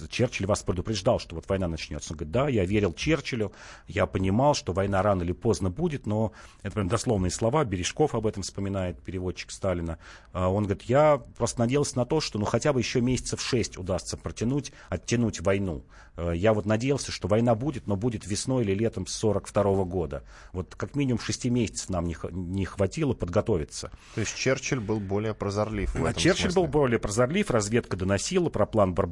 [0.09, 2.13] Черчилль вас предупреждал, что вот война начнется.
[2.13, 3.51] Он говорит, да, я верил Черчиллю,
[3.87, 6.31] я понимал, что война рано или поздно будет, но
[6.63, 9.99] это прям дословные слова, Бережков об этом вспоминает, переводчик Сталина.
[10.33, 13.77] А он говорит, я просто надеялся на то, что ну хотя бы еще месяцев шесть
[13.77, 15.83] удастся протянуть, оттянуть войну.
[16.17, 20.23] Э, я вот надеялся, что война будет, но будет весной или летом 1942 года.
[20.51, 23.91] Вот как минимум шести месяцев нам не, не хватило подготовиться.
[24.15, 26.61] То есть Черчилль был более прозорлив в этом Черчилль смысле.
[26.61, 29.06] был более прозорлив, разведка доносила про план Барбаросса.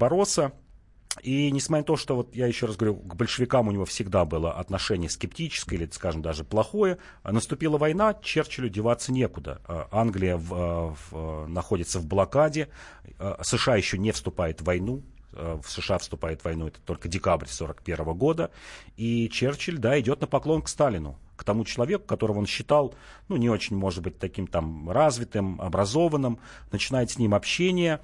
[1.22, 4.26] И несмотря на то, что вот я еще раз говорю, к большевикам у него всегда
[4.26, 9.62] было отношение скептическое или, скажем, даже плохое, наступила война, Черчиллю деваться некуда.
[9.66, 12.70] А, Англия в, в, находится в блокаде,
[13.18, 17.08] а, США еще не вступает в войну, а, в США вступает в войну, это только
[17.08, 18.52] декабрь 1941 года,
[18.98, 22.94] и Черчилль, да, идет на поклон к Сталину, к тому человеку, которого он считал,
[23.30, 26.40] ну, не очень, может быть, таким там развитым, образованным,
[26.72, 28.02] начинает с ним общение,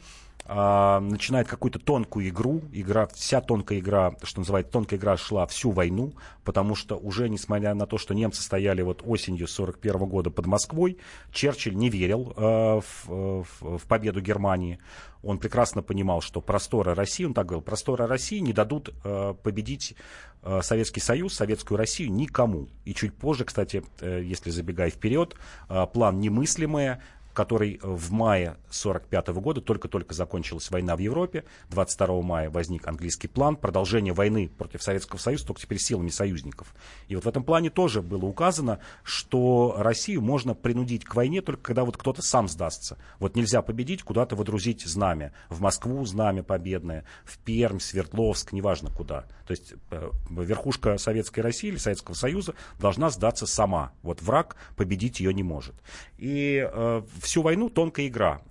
[0.54, 2.62] а, начинает какую-то тонкую игру.
[2.74, 6.12] Игра, вся тонкая игра, что называется, тонкая игра шла всю войну,
[6.44, 10.98] потому что уже, несмотря на то, что немцы стояли вот осенью 41 года под Москвой,
[11.32, 14.80] Черчилль не верил э, в, в, в победу Германии.
[15.24, 19.96] Он прекрасно понимал, что просторы России, он так говорил, просторы России не дадут э, победить
[20.44, 22.68] э, Советский Союз, Советскую Россию никому.
[22.84, 25.34] И чуть позже, кстати, э, если забегая вперед,
[25.70, 27.02] э, план «Немыслимое»,
[27.34, 31.44] который э, в мае 1945 года только-только закончилась война в Европе.
[31.70, 33.56] 22 мая возник английский план.
[33.56, 36.74] Продолжение войны против Советского Союза только теперь силами союзников.
[37.08, 41.62] И вот в этом плане тоже было указано, что Россию можно принудить к войне только
[41.62, 42.98] когда вот кто-то сам сдастся.
[43.20, 45.34] Вот нельзя победить, куда-то водрузить знамя.
[45.50, 49.26] В Москву знамя победное, в Пермь, Свердловск, неважно куда.
[49.46, 53.91] То есть э, верхушка Советской России или Советского Союза должна сдаться сама.
[54.02, 55.76] Вот враг победить ее не может.
[56.17, 58.42] И э, всю войну тонкая игра.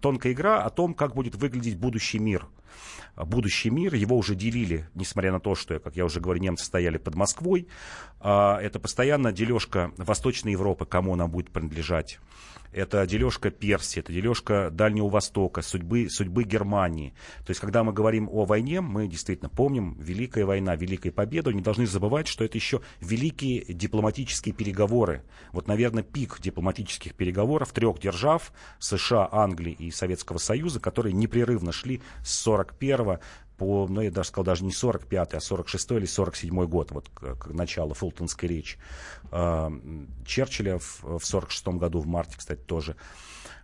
[0.00, 2.46] Тонкая игра о том, как будет выглядеть будущий мир.
[3.16, 6.98] будущий мир, его уже делили, несмотря на то, что, как я уже говорю, немцы стояли
[6.98, 7.68] под Москвой.
[8.20, 12.18] А, это постоянно дележка Восточной Европы, кому она будет принадлежать
[12.74, 17.14] это дележка Персии, это дележка Дальнего Востока, судьбы, судьбы Германии.
[17.46, 21.62] То есть, когда мы говорим о войне, мы действительно помним Великая война, Великая победа, не
[21.62, 25.22] должны забывать, что это еще великие дипломатические переговоры.
[25.52, 32.02] Вот, наверное, пик дипломатических переговоров трех держав, США, Англии и Советского Союза, которые непрерывно шли
[32.24, 33.18] с 41
[33.64, 37.36] по, ну, я даже сказал, даже не 45-й, а 46-й или 47-й год, вот к,
[37.36, 38.78] к началу Фултонской речи.
[39.32, 39.70] Э,
[40.26, 42.96] Черчилля в, в 46-м году, в марте, кстати, тоже.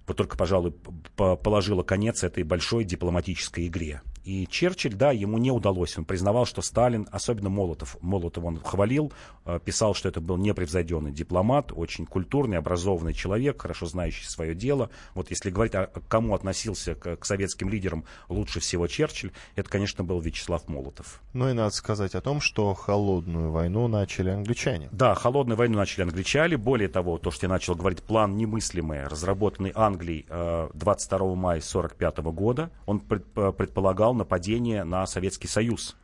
[0.07, 0.73] Вот только, пожалуй,
[1.17, 4.01] положила конец этой большой дипломатической игре.
[4.31, 5.99] И Черчилль, да, ему не удалось.
[5.99, 9.13] Он признавал, что Сталин, особенно Молотов, Молотов он хвалил,
[9.45, 14.89] э, писал, что это был непревзойденный дипломат, очень культурный, образованный человек, хорошо знающий свое дело.
[15.15, 20.05] Вот если говорить, о кому относился к, к советским лидерам лучше всего Черчилль, это, конечно,
[20.05, 21.21] был Вячеслав Молотов.
[21.33, 24.91] Ну и надо сказать о том, что холодную войну начали англичане.
[24.93, 26.57] Да, холодную войну начали англичане.
[26.57, 32.19] Более того, то, что я начал говорить, план немыслимый, разработанный Англией 22 э, мая 1945
[32.33, 35.97] года, он предполагал предполагал нападение на Советский Союз.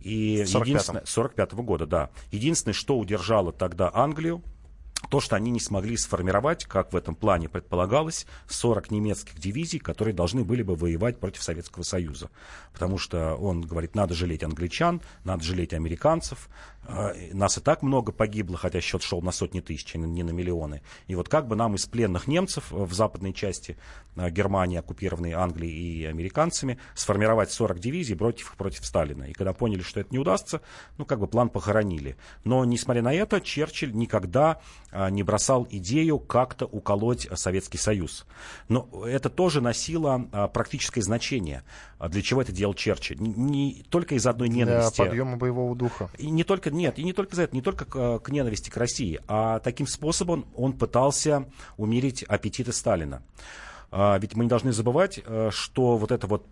[0.00, 2.10] И 45 45 -го года, да.
[2.30, 4.42] Единственное, что удержало тогда Англию,
[5.10, 10.14] то, что они не смогли сформировать, как в этом плане предполагалось, 40 немецких дивизий, которые
[10.14, 12.30] должны были бы воевать против Советского Союза.
[12.72, 16.48] Потому что он говорит, надо жалеть англичан, надо жалеть американцев,
[16.88, 20.82] нас и так много погибло, хотя счет шел на сотни тысяч, а не на миллионы.
[21.06, 23.76] И вот как бы нам из пленных немцев в западной части
[24.16, 29.24] а, Германии, оккупированной Англией и американцами, сформировать 40 дивизий против, против Сталина.
[29.24, 30.60] И когда поняли, что это не удастся,
[30.98, 32.16] ну, как бы план похоронили.
[32.44, 38.26] Но, несмотря на это, Черчилль никогда а, не бросал идею как-то уколоть Советский Союз.
[38.68, 41.62] Но это тоже носило практическое значение.
[42.08, 43.20] Для чего это делал Черчилль?
[43.20, 44.96] Не, не только из одной ненависти.
[44.96, 46.10] Для подъема боевого духа.
[46.18, 48.76] И не только нет, и не только за это, не только к, к ненависти к
[48.76, 53.22] России, а таким способом он пытался умерить аппетиты Сталина.
[53.90, 56.46] А, ведь мы не должны забывать, э, что вот это вот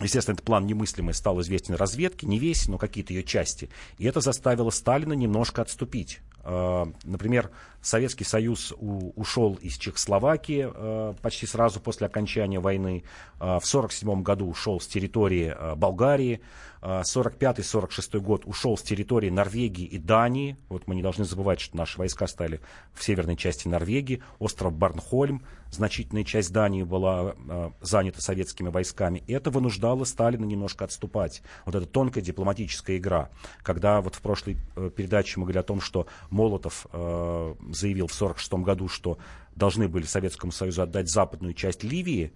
[0.00, 3.70] Естественно, этот план немыслимый стал известен разведке, не весь, но какие-то ее части.
[3.96, 6.20] И это заставило Сталина немножко отступить.
[6.44, 13.04] А, например, Советский Союз ушел из Чехословакии а, почти сразу после окончания войны.
[13.36, 16.40] В 1947 году ушел с территории Болгарии.
[16.82, 20.56] 45-46 год ушел с территории Норвегии и Дании.
[20.68, 22.60] Вот мы не должны забывать, что наши войска стали
[22.92, 24.22] в северной части Норвегии.
[24.38, 25.42] Остров Барнхольм,
[25.76, 29.22] значительная часть Дании была э, занята советскими войсками.
[29.26, 31.42] И это вынуждало Сталина немножко отступать.
[31.64, 33.30] Вот эта тонкая дипломатическая игра.
[33.62, 38.14] Когда вот в прошлой э, передаче мы говорили о том, что Молотов э, заявил в
[38.14, 39.18] 1946 году, что
[39.56, 42.32] должны были Советскому Союзу отдать западную часть Ливии,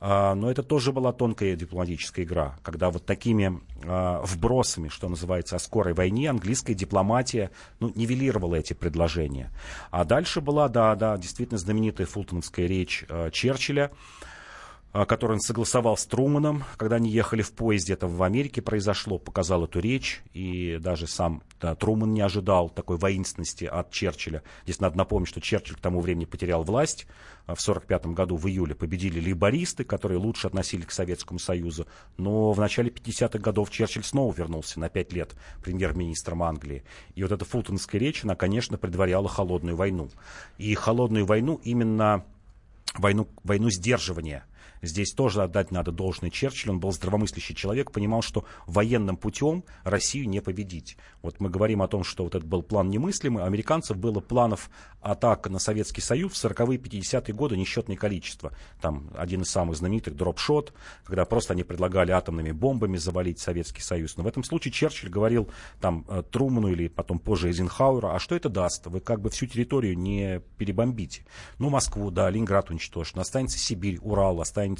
[0.00, 5.56] а, но это тоже была тонкая дипломатическая игра, когда вот такими а, вбросами, что называется,
[5.56, 7.50] о скорой войне, английская дипломатия
[7.80, 9.52] ну, нивелировала эти предложения.
[9.90, 13.92] А дальше была, да, да, действительно знаменитая фултоновская речь а, Черчилля,
[14.94, 19.64] который он согласовал с Труманом, когда они ехали в поезде, это в Америке произошло, показал
[19.64, 24.44] эту речь, и даже сам да, Труман не ожидал такой воинственности от Черчилля.
[24.62, 27.08] Здесь надо напомнить, что Черчилль к тому времени потерял власть,
[27.46, 32.52] а, в 1945 году в июле победили лейбористы, которые лучше относились к Советскому Союзу, но
[32.52, 36.84] в начале 50-х годов Черчилль снова вернулся на пять лет премьер-министром Англии.
[37.16, 40.08] И вот эта фултонская речь, она, конечно, предваряла холодную войну.
[40.56, 42.24] И холодную войну именно
[42.96, 44.44] войну, войну сдерживания–
[44.86, 46.74] Здесь тоже отдать надо должное Черчиллю.
[46.74, 50.96] Он был здравомыслящий человек, понимал, что военным путем Россию не победить.
[51.22, 53.42] Вот мы говорим о том, что вот этот был план немыслимый.
[53.42, 54.70] У американцев было планов
[55.00, 58.52] атак на Советский Союз в 40-е, 50-е годы несчетное количество.
[58.80, 60.72] Там один из самых знаменитых дропшот,
[61.04, 64.16] когда просто они предлагали атомными бомбами завалить Советский Союз.
[64.16, 68.34] Но в этом случае Черчилль говорил там э, Труману или потом позже Эйзенхауэру, а что
[68.34, 68.86] это даст?
[68.86, 71.24] Вы как бы всю территорию не перебомбите.
[71.58, 74.73] Ну, Москву, да, Ленинград уничтожен, останется Сибирь, Урал, останется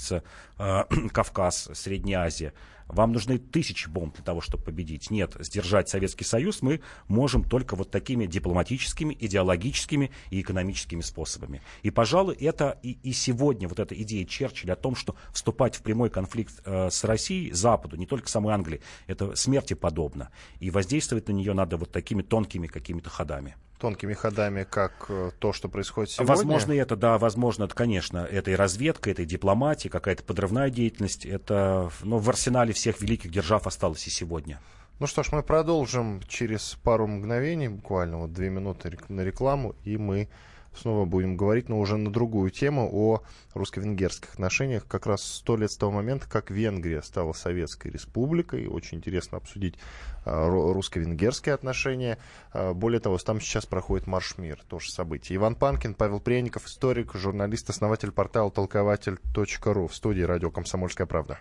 [0.58, 2.52] э, Кавказ, Средняя Азия.
[2.86, 5.10] Вам нужны тысячи бомб для того, чтобы победить.
[5.10, 11.62] Нет, сдержать Советский Союз мы можем только вот такими дипломатическими, идеологическими и экономическими способами.
[11.82, 15.82] И, пожалуй, это и, и сегодня вот эта идея Черчилля о том, что вступать в
[15.82, 20.30] прямой конфликт э, с Россией, Западу, не только самой Англии, это смерти подобно.
[20.60, 25.52] И воздействовать на нее надо вот такими тонкими какими-то ходами тонкими ходами, как э, то,
[25.52, 26.34] что происходит сегодня?
[26.34, 31.26] Возможно, это, да, возможно, это, конечно, это и разведка, это и дипломатия, какая-то подрывная деятельность.
[31.26, 34.58] Это, ну, в арсенале всех великих держав осталось и сегодня.
[35.00, 39.98] Ну что ж, мы продолжим через пару мгновений, буквально вот две минуты на рекламу, и
[39.98, 40.28] мы
[40.76, 43.22] снова будем говорить, но уже на другую тему, о
[43.54, 44.86] русско-венгерских отношениях.
[44.86, 48.66] Как раз сто лет с того момента, как Венгрия стала Советской Республикой.
[48.66, 49.76] Очень интересно обсудить
[50.24, 52.18] а, русско-венгерские отношения.
[52.52, 55.36] А, более того, там сейчас проходит Марш Мир, тоже событие.
[55.36, 61.38] Иван Панкин, Павел Пряников, историк, журналист, основатель портала толкователь.ру в студии радио «Комсомольская правда».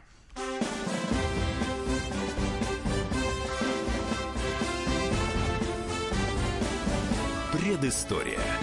[7.52, 8.62] Предыстория.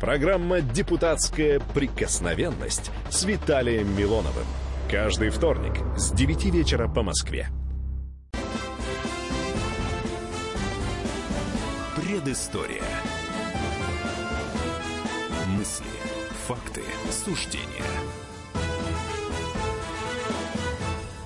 [0.00, 4.46] Программа «Депутатская прикосновенность» с Виталием Милоновым.
[4.90, 7.48] Каждый вторник с 9 вечера по Москве.
[11.96, 12.82] Предыстория.
[15.48, 15.84] Мысли,
[16.46, 16.80] факты,
[17.10, 17.84] суждения–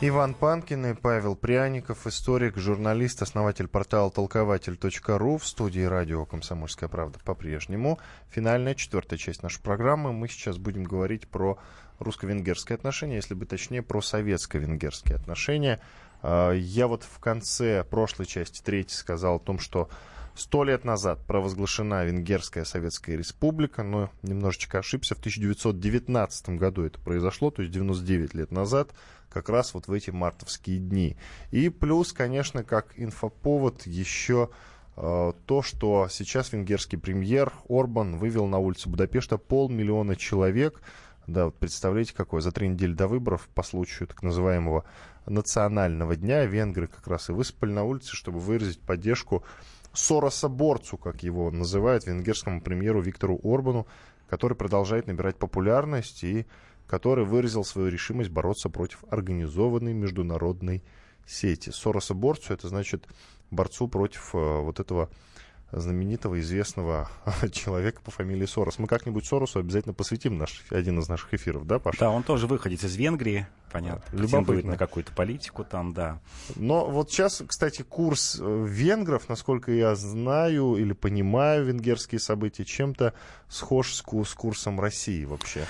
[0.07, 7.19] Иван Панкин и Павел Пряников, историк, журналист, основатель портала толкователь.ру в студии радио «Комсомольская правда»
[7.25, 7.99] по-прежнему.
[8.29, 10.13] Финальная четвертая часть нашей программы.
[10.13, 11.59] Мы сейчас будем говорить про
[12.01, 15.81] русско-венгерские отношения, если бы точнее, про советско-венгерские отношения.
[16.21, 19.89] А, я вот в конце прошлой части, третьей, сказал о том, что
[20.37, 25.15] Сто лет назад провозглашена Венгерская Советская Республика, но немножечко ошибся.
[25.15, 28.91] В 1919 году это произошло, то есть 99 лет назад
[29.35, 31.17] как раз вот в эти мартовские дни.
[31.51, 34.49] И плюс, конечно, как инфоповод еще
[34.97, 40.81] э, то, что сейчас венгерский премьер Орбан вывел на улицу Будапешта полмиллиона человек.
[41.27, 44.85] Да, вот представляете, какое за три недели до выборов по случаю так называемого
[45.27, 49.43] национального дня венгры как раз и высыпали на улице, чтобы выразить поддержку
[49.93, 53.87] Сороса-борцу, как его называют, венгерскому премьеру Виктору Орбану,
[54.29, 56.47] который продолжает набирать популярность и
[56.87, 60.83] который выразил свою решимость бороться против организованной международной
[61.27, 61.71] сети.
[61.71, 63.07] Сороса борцу это значит
[63.51, 65.11] борцу против э, вот этого
[65.81, 67.09] знаменитого, известного
[67.53, 68.79] человека по фамилии Сорос.
[68.79, 71.99] Мы как-нибудь Соросу обязательно посвятим наш, один из наших эфиров, да, Паша?
[72.01, 74.17] Да, он тоже выходит из Венгрии, понятно.
[74.17, 74.73] Любопытно.
[74.73, 76.21] на какую-то политику там, да.
[76.57, 83.15] Но вот сейчас, кстати, курс э, венгров, насколько я знаю или понимаю венгерские события, чем-то
[83.49, 85.67] схож с, с курсом России вообще.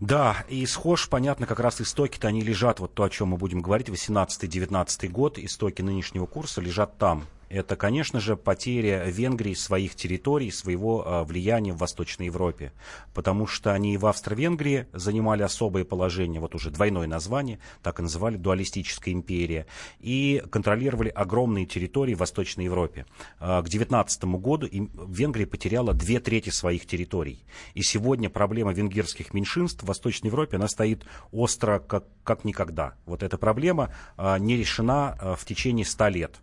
[0.00, 3.62] Да, и схож, понятно, как раз истоки-то они лежат, вот то, о чем мы будем
[3.62, 10.50] говорить, 18-19 год, истоки нынешнего курса лежат там, это, конечно же, потеря Венгрии своих территорий,
[10.50, 12.72] своего а, влияния в Восточной Европе.
[13.14, 18.36] Потому что они в Австро-Венгрии занимали особое положение, вот уже двойное название, так и называли
[18.36, 19.66] дуалистическая империя,
[20.00, 23.06] и контролировали огромные территории в Восточной Европе.
[23.38, 27.44] А, к 19 году Венгрия потеряла две трети своих территорий.
[27.74, 32.94] И сегодня проблема венгерских меньшинств в Восточной Европе, она стоит остро, как, как никогда.
[33.06, 36.40] Вот эта проблема а, не решена в течение 100 лет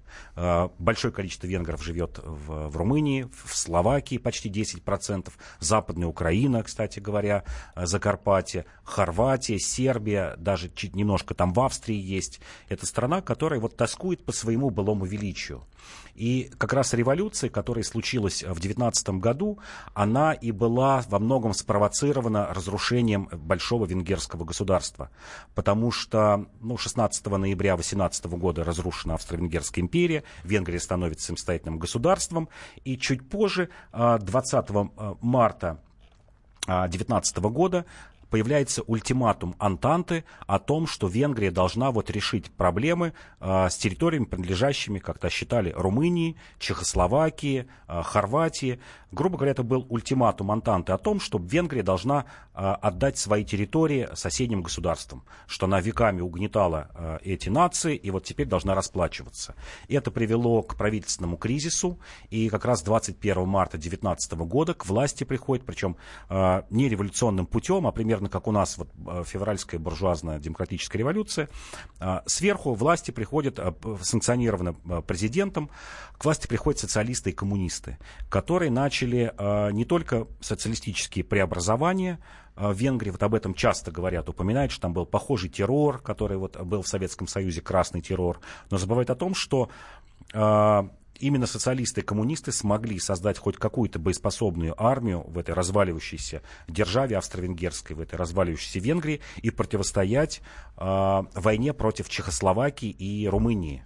[0.93, 7.45] большое количество венгров живет в, в Румынии, в Словакии почти 10%, Западная Украина, кстати говоря,
[7.73, 12.41] э, Закарпатье, Хорватия, Сербия, даже чуть немножко там в Австрии есть.
[12.69, 15.63] Это страна, которая вот тоскует по своему былому величию.
[16.15, 19.59] И как раз революция, которая случилась в 19 году,
[19.93, 25.09] она и была во многом спровоцирована разрушением большого венгерского государства.
[25.55, 32.49] Потому что ну, 16 ноября 18 года разрушена Австро-Венгерская империя, Венгрия становится самостоятельным государством,
[32.83, 35.79] и чуть позже, 20 а, а, марта
[36.65, 37.85] 2019 года
[38.33, 44.97] появляется ультиматум Антанты о том, что Венгрия должна вот решить проблемы э, с территориями, принадлежащими,
[44.97, 48.79] как-то считали, Румынии, Чехословакии, э, Хорватии.
[49.11, 52.25] Грубо говоря, это был ультиматум Антанты о том, что Венгрия должна
[52.55, 58.47] э, отдать свои территории соседним государствам, что она веками угнетала эти нации и вот теперь
[58.47, 59.53] должна расплачиваться.
[59.87, 61.99] Это привело к правительственному кризису,
[62.31, 65.97] и как раз 21 марта 2019 года к власти приходит, причем
[66.71, 71.49] не революционным путем, а примерно примерно как у нас вот, э, февральская буржуазная демократическая революция,
[71.99, 74.73] э, сверху власти приходят, э, санкционированы
[75.07, 75.69] президентом,
[76.17, 77.97] к власти приходят социалисты и коммунисты,
[78.29, 79.33] которые начали
[79.73, 82.19] не только социалистические преобразования,
[82.55, 86.55] в Венгрии вот об этом часто говорят, упоминают, что там был похожий террор, который вот
[86.61, 89.69] был в Советском Союзе, красный террор, но забывают о том, что
[91.19, 97.95] именно социалисты и коммунисты смогли создать хоть какую-то боеспособную армию в этой разваливающейся державе австро-венгерской,
[97.95, 100.41] в этой разваливающейся Венгрии и противостоять
[100.77, 103.83] э, войне против Чехословакии и Румынии.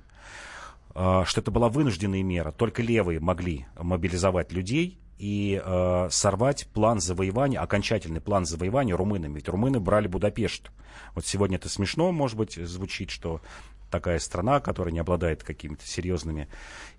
[0.95, 2.51] Э, что это была вынужденная мера.
[2.51, 9.35] Только левые могли мобилизовать людей и э, сорвать план завоевания, окончательный план завоевания румынами.
[9.35, 10.71] Ведь румыны брали Будапешт.
[11.13, 13.41] Вот сегодня это смешно, может быть, звучит, что
[13.89, 16.47] такая страна, которая не обладает какими-то серьезными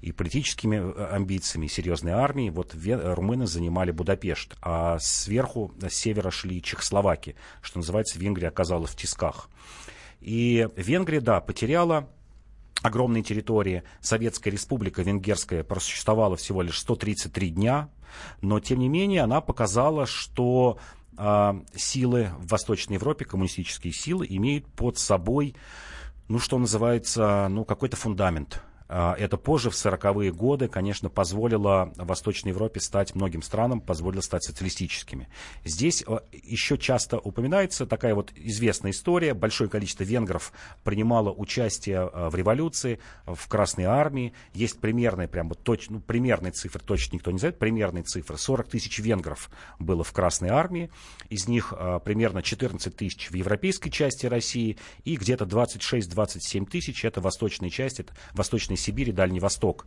[0.01, 2.51] и политическими э, амбициями, серьезной армией.
[2.51, 8.97] Вот румыны занимали Будапешт, а сверху, с севера шли Чехословаки, что называется, Венгрия оказалась в
[8.97, 9.49] тисках.
[10.21, 12.09] И Венгрия, да, потеряла
[12.83, 13.83] огромные территории.
[14.01, 17.89] Советская республика венгерская просуществовала всего лишь 133 дня,
[18.41, 20.79] но тем не менее она показала, что
[21.17, 25.55] э, силы в Восточной Европе, коммунистические силы, имеют под собой
[26.29, 28.63] ну, что называется, ну, какой-то фундамент.
[28.89, 34.45] А, это позже, в 40-е годы, конечно, позволило Восточной Европе стать многим странам, позволило стать
[34.45, 35.29] социалистическими.
[35.65, 39.35] Здесь э, еще часто упоминается такая вот известная история.
[39.35, 40.53] Большое количество венгров
[40.85, 44.33] принимало участие э, в революции, в Красной Армии.
[44.55, 48.39] Есть примерные, прям вот точ, ну, примерные цифры, точно никто не знает, примерные цифры.
[48.39, 50.91] 40 тысяч венгров было в Красной Армии,
[51.29, 51.75] из них
[52.05, 58.15] примерно 14 тысяч в европейской части России и где-то 26-27 тысяч это восточная часть, это
[58.33, 59.87] восточная Сибирь и Дальний Восток,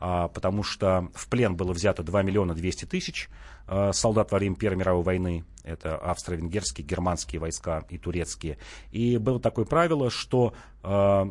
[0.00, 3.28] а, потому что в плен было взято 2 миллиона 200 тысяч
[3.66, 5.44] а, солдат во время Первой мировой войны.
[5.64, 8.58] Это австро-венгерские, германские войска и турецкие.
[8.90, 11.28] И было такое правило, что а,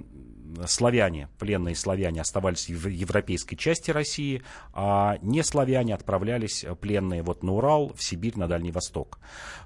[0.68, 4.42] славяне, пленные славяне оставались в европейской части России,
[4.74, 9.20] а не славяне отправлялись э, пленные вот на Урал, в Сибирь, на Дальний Восток.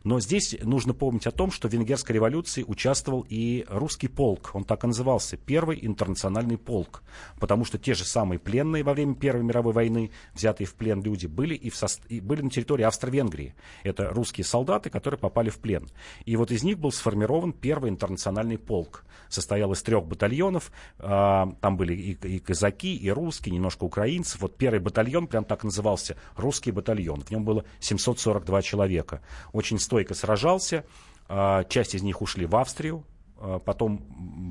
[0.03, 4.63] Но здесь нужно помнить о том, что в Венгерской революции участвовал и русский полк, он
[4.63, 7.03] так и назывался, Первый интернациональный полк,
[7.39, 11.27] потому что те же самые пленные во время Первой мировой войны, взятые в плен люди,
[11.27, 11.87] были и, в со...
[12.09, 13.55] и были на территории Австро-Венгрии.
[13.83, 15.89] Это русские солдаты, которые попали в плен.
[16.25, 19.05] И вот из них был сформирован Первый интернациональный полк.
[19.29, 24.41] Состоял из трех батальонов, а, там были и, и казаки, и русские, немножко украинцев.
[24.41, 27.21] Вот первый батальон прям так назывался, русский батальон.
[27.21, 29.21] В нем было 742 человека.
[29.53, 30.85] Очень стойко сражался.
[31.27, 33.03] А, часть из них ушли в Австрию,
[33.37, 34.01] а, потом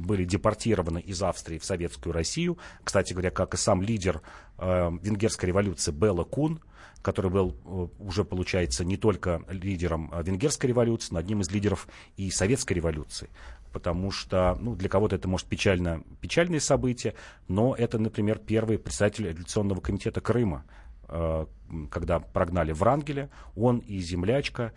[0.06, 2.58] были депортированы из Австрии в Советскую Россию.
[2.84, 4.22] Кстати говоря, как и сам лидер
[4.58, 6.60] венгерской революции Белла Кун,
[7.00, 7.56] который был
[7.98, 13.30] уже, получается, не только лидером венгерской революции, но одним из лидеров и советской революции
[13.72, 17.14] потому что ну, для кого-то это может печально, печальные события,
[17.48, 20.64] но это, например, первый председатель революционного комитета Крыма,
[21.08, 21.46] э,
[21.90, 24.72] когда прогнали Врангеля, он и землячка,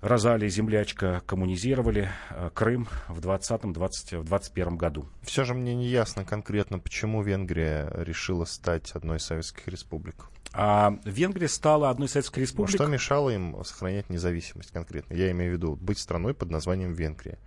[0.00, 5.08] Розалия землячка коммунизировали э, Крым в 2020-2021 году.
[5.22, 10.26] Все же мне не ясно конкретно, почему Венгрия решила стать одной из советских республик.
[10.52, 12.78] А Венгрия стала одной из советских республик.
[12.78, 15.14] Но что мешало им сохранять независимость конкретно?
[15.14, 17.38] Я имею в виду быть страной под названием Венгрия.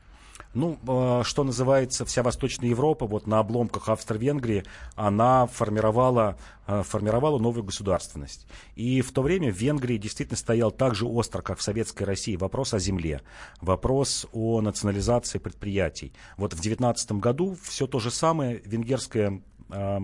[0.53, 4.63] Ну, э, что называется, вся Восточная Европа, вот на обломках Австро-Венгрии,
[4.95, 6.37] она формировала,
[6.67, 8.47] э, формировала новую государственность.
[8.75, 12.35] И в то время в Венгрии действительно стоял так же остро, как в Советской России,
[12.35, 13.21] вопрос о земле,
[13.61, 16.11] вопрос о национализации предприятий.
[16.35, 19.99] Вот в 2019 году все то же самое венгерское э,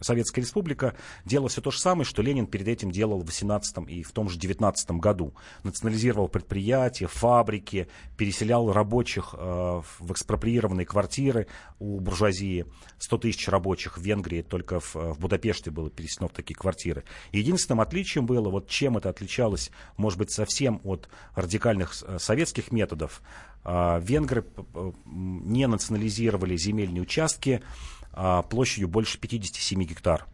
[0.00, 0.94] Советская Республика
[1.24, 4.28] делала все то же самое, что Ленин перед этим делал в 18 и в том
[4.28, 5.34] же 19 году.
[5.64, 11.46] Национализировал предприятия, фабрики, переселял рабочих э, в экспроприированные квартиры
[11.78, 12.66] у буржуазии.
[12.98, 17.04] 100 тысяч рабочих в Венгрии, только в, в Будапеште было переселено в такие квартиры.
[17.32, 23.22] единственным отличием было, вот чем это отличалось, может быть, совсем от радикальных э, советских методов,
[23.64, 24.44] э, венгры
[24.74, 27.62] э, не национализировали земельные участки,
[28.50, 30.26] площадью больше 57 гектар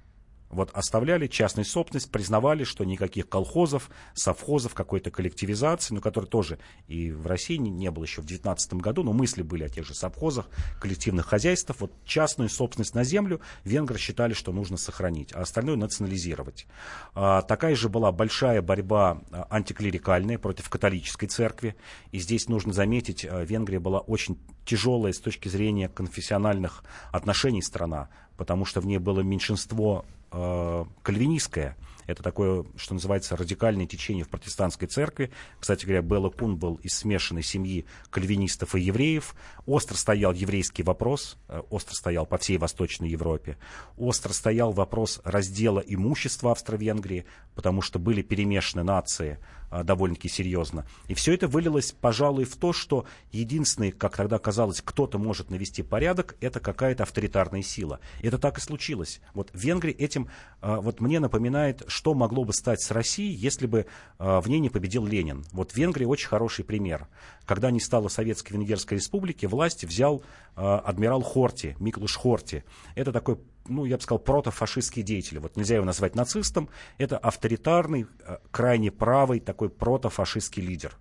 [0.54, 7.10] вот оставляли частную собственность, признавали, что никаких колхозов, совхозов, какой-то коллективизации, ну, которой тоже и
[7.10, 9.94] в России не, не было еще в 2019 году, но мысли были о тех же
[9.94, 10.48] совхозах,
[10.80, 11.80] коллективных хозяйствах.
[11.80, 16.66] Вот частную собственность на землю венгры считали, что нужно сохранить, а остальное национализировать.
[17.14, 21.76] А, такая же была большая борьба а, антиклерикальная против католической церкви.
[22.12, 28.08] И здесь нужно заметить, а, Венгрия была очень тяжелая с точки зрения конфессиональных отношений страна,
[28.36, 30.04] потому что в ней было меньшинство
[30.34, 31.76] э, кальвинистское.
[32.06, 35.30] Это такое, что называется, радикальное течение в протестантской церкви.
[35.58, 39.34] Кстати говоря, Белла Кун был из смешанной семьи кальвинистов и евреев.
[39.66, 43.56] Остро стоял еврейский вопрос, э, остро стоял по всей Восточной Европе.
[43.96, 47.24] Остро стоял вопрос раздела имущества Австро-Венгрии,
[47.54, 49.38] потому что были перемешаны нации
[49.70, 50.86] довольно-таки серьезно.
[51.08, 55.82] И все это вылилось, пожалуй, в то, что единственный, как тогда казалось, кто-то может навести
[55.82, 58.00] порядок, это какая-то авторитарная сила.
[58.22, 59.20] Это так и случилось.
[59.32, 60.28] Вот Венгрия этим
[60.60, 63.86] а, вот мне напоминает, что могло бы стать с Россией, если бы
[64.18, 65.44] а, в ней не победил Ленин.
[65.52, 67.08] Вот Венгрия очень хороший пример.
[67.44, 70.22] Когда не стало Советской Венгерской Республики, власть взял
[70.54, 72.64] адмирал Хорти, Миклуш Хорти.
[72.94, 75.38] Это такой ну, я бы сказал, протофашистский деятель.
[75.38, 76.68] Вот нельзя его назвать нацистом.
[76.98, 80.96] Это авторитарный, э, крайне правый такой протофашистский лидер.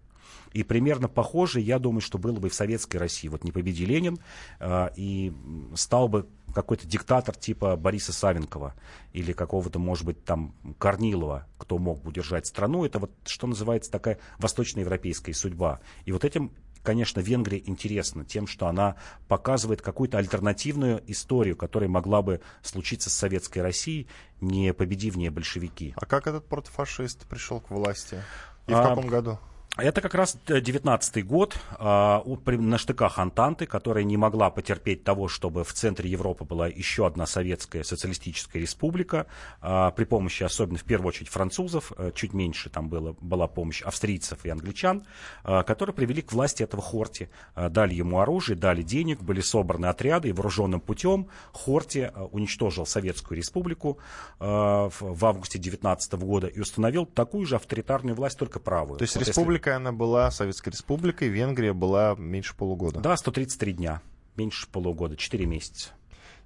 [0.53, 3.27] И примерно похоже, я думаю, что было бы и в советской России.
[3.27, 4.19] Вот не победи Ленин,
[4.59, 5.33] э, и
[5.75, 8.75] стал бы какой-то диктатор типа Бориса Савенкова
[9.11, 12.85] или какого-то, может быть, там Корнилова, кто мог бы удержать страну.
[12.85, 15.79] Это вот, что называется, такая восточноевропейская судьба.
[16.05, 16.51] И вот этим
[16.83, 18.95] конечно, Венгрия интересна тем, что она
[19.27, 24.07] показывает какую-то альтернативную историю, которая могла бы случиться с Советской Россией,
[24.41, 25.93] не победив в ней большевики.
[25.95, 28.21] А как этот протофашист пришел к власти?
[28.67, 29.39] И в а, каком году?
[29.75, 35.63] Это как раз 19 год а, на штыках Антанты, которая не могла потерпеть того, чтобы
[35.63, 39.25] в центре Европы была еще одна советская социалистическая республика,
[39.61, 43.81] а, при помощи, особенно в первую очередь, французов, а, чуть меньше там было, была помощь
[43.81, 45.07] австрийцев и англичан,
[45.43, 50.29] а, которые привели к власти этого Хорти, дали ему оружие, дали денег, были собраны отряды,
[50.29, 53.97] и вооруженным путем Хорти а, уничтожил Советскую республику
[54.37, 58.99] в, в августе 19 года и установил такую же авторитарную власть, только правую.
[58.99, 62.99] То есть вот республика Республикой она была, Советской Республикой, Венгрия была меньше полугода.
[62.99, 64.01] Да, 133 дня,
[64.35, 65.91] меньше полугода, 4 месяца.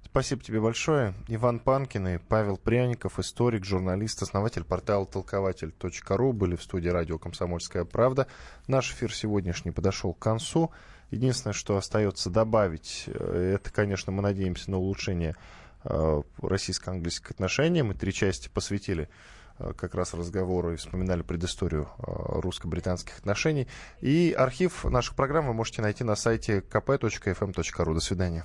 [0.04, 1.14] Спасибо тебе большое.
[1.26, 7.84] Иван Панкин и Павел Пряников, историк, журналист, основатель портала толкователь.ру были в студии радио «Комсомольская
[7.84, 8.28] правда».
[8.68, 10.70] Наш эфир сегодняшний подошел к концу.
[11.10, 15.34] Единственное, что остается добавить, э, это, конечно, мы надеемся на улучшение
[15.82, 17.82] э, российско-английских отношений.
[17.82, 19.08] Мы три части посвятили
[19.76, 23.68] как раз разговору и вспоминали предысторию э, русско-британских отношений.
[24.00, 27.94] И архив наших программ вы можете найти на сайте kp.fm.ru.
[27.94, 28.44] До свидания.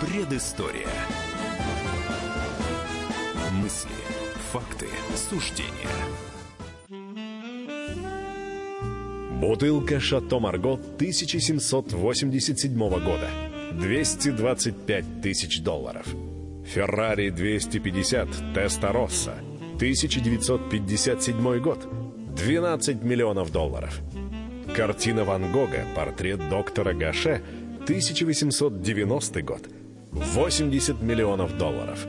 [0.00, 0.88] Предыстория.
[3.52, 3.90] Мысли,
[4.52, 5.70] факты, суждения.
[9.40, 13.28] Бутылка «Шато Марго» 1787 года.
[13.72, 16.06] 225 тысяч долларов.
[16.64, 19.34] Феррари 250 Теста Росса,
[19.76, 21.86] 1957 год,
[22.34, 24.00] 12 миллионов долларов.
[24.74, 27.42] Картина Ван Гога «Портрет доктора Гаше»,
[27.84, 29.62] 1890 год,
[30.10, 32.04] 80 миллионов долларов.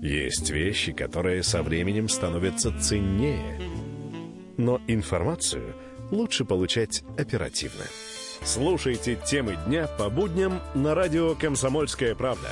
[0.00, 3.58] Есть вещи, которые со временем становятся ценнее.
[4.56, 5.74] Но информацию
[6.12, 7.84] лучше получать оперативно.
[8.42, 12.48] Слушайте темы дня по будням на радио «Комсомольская правда».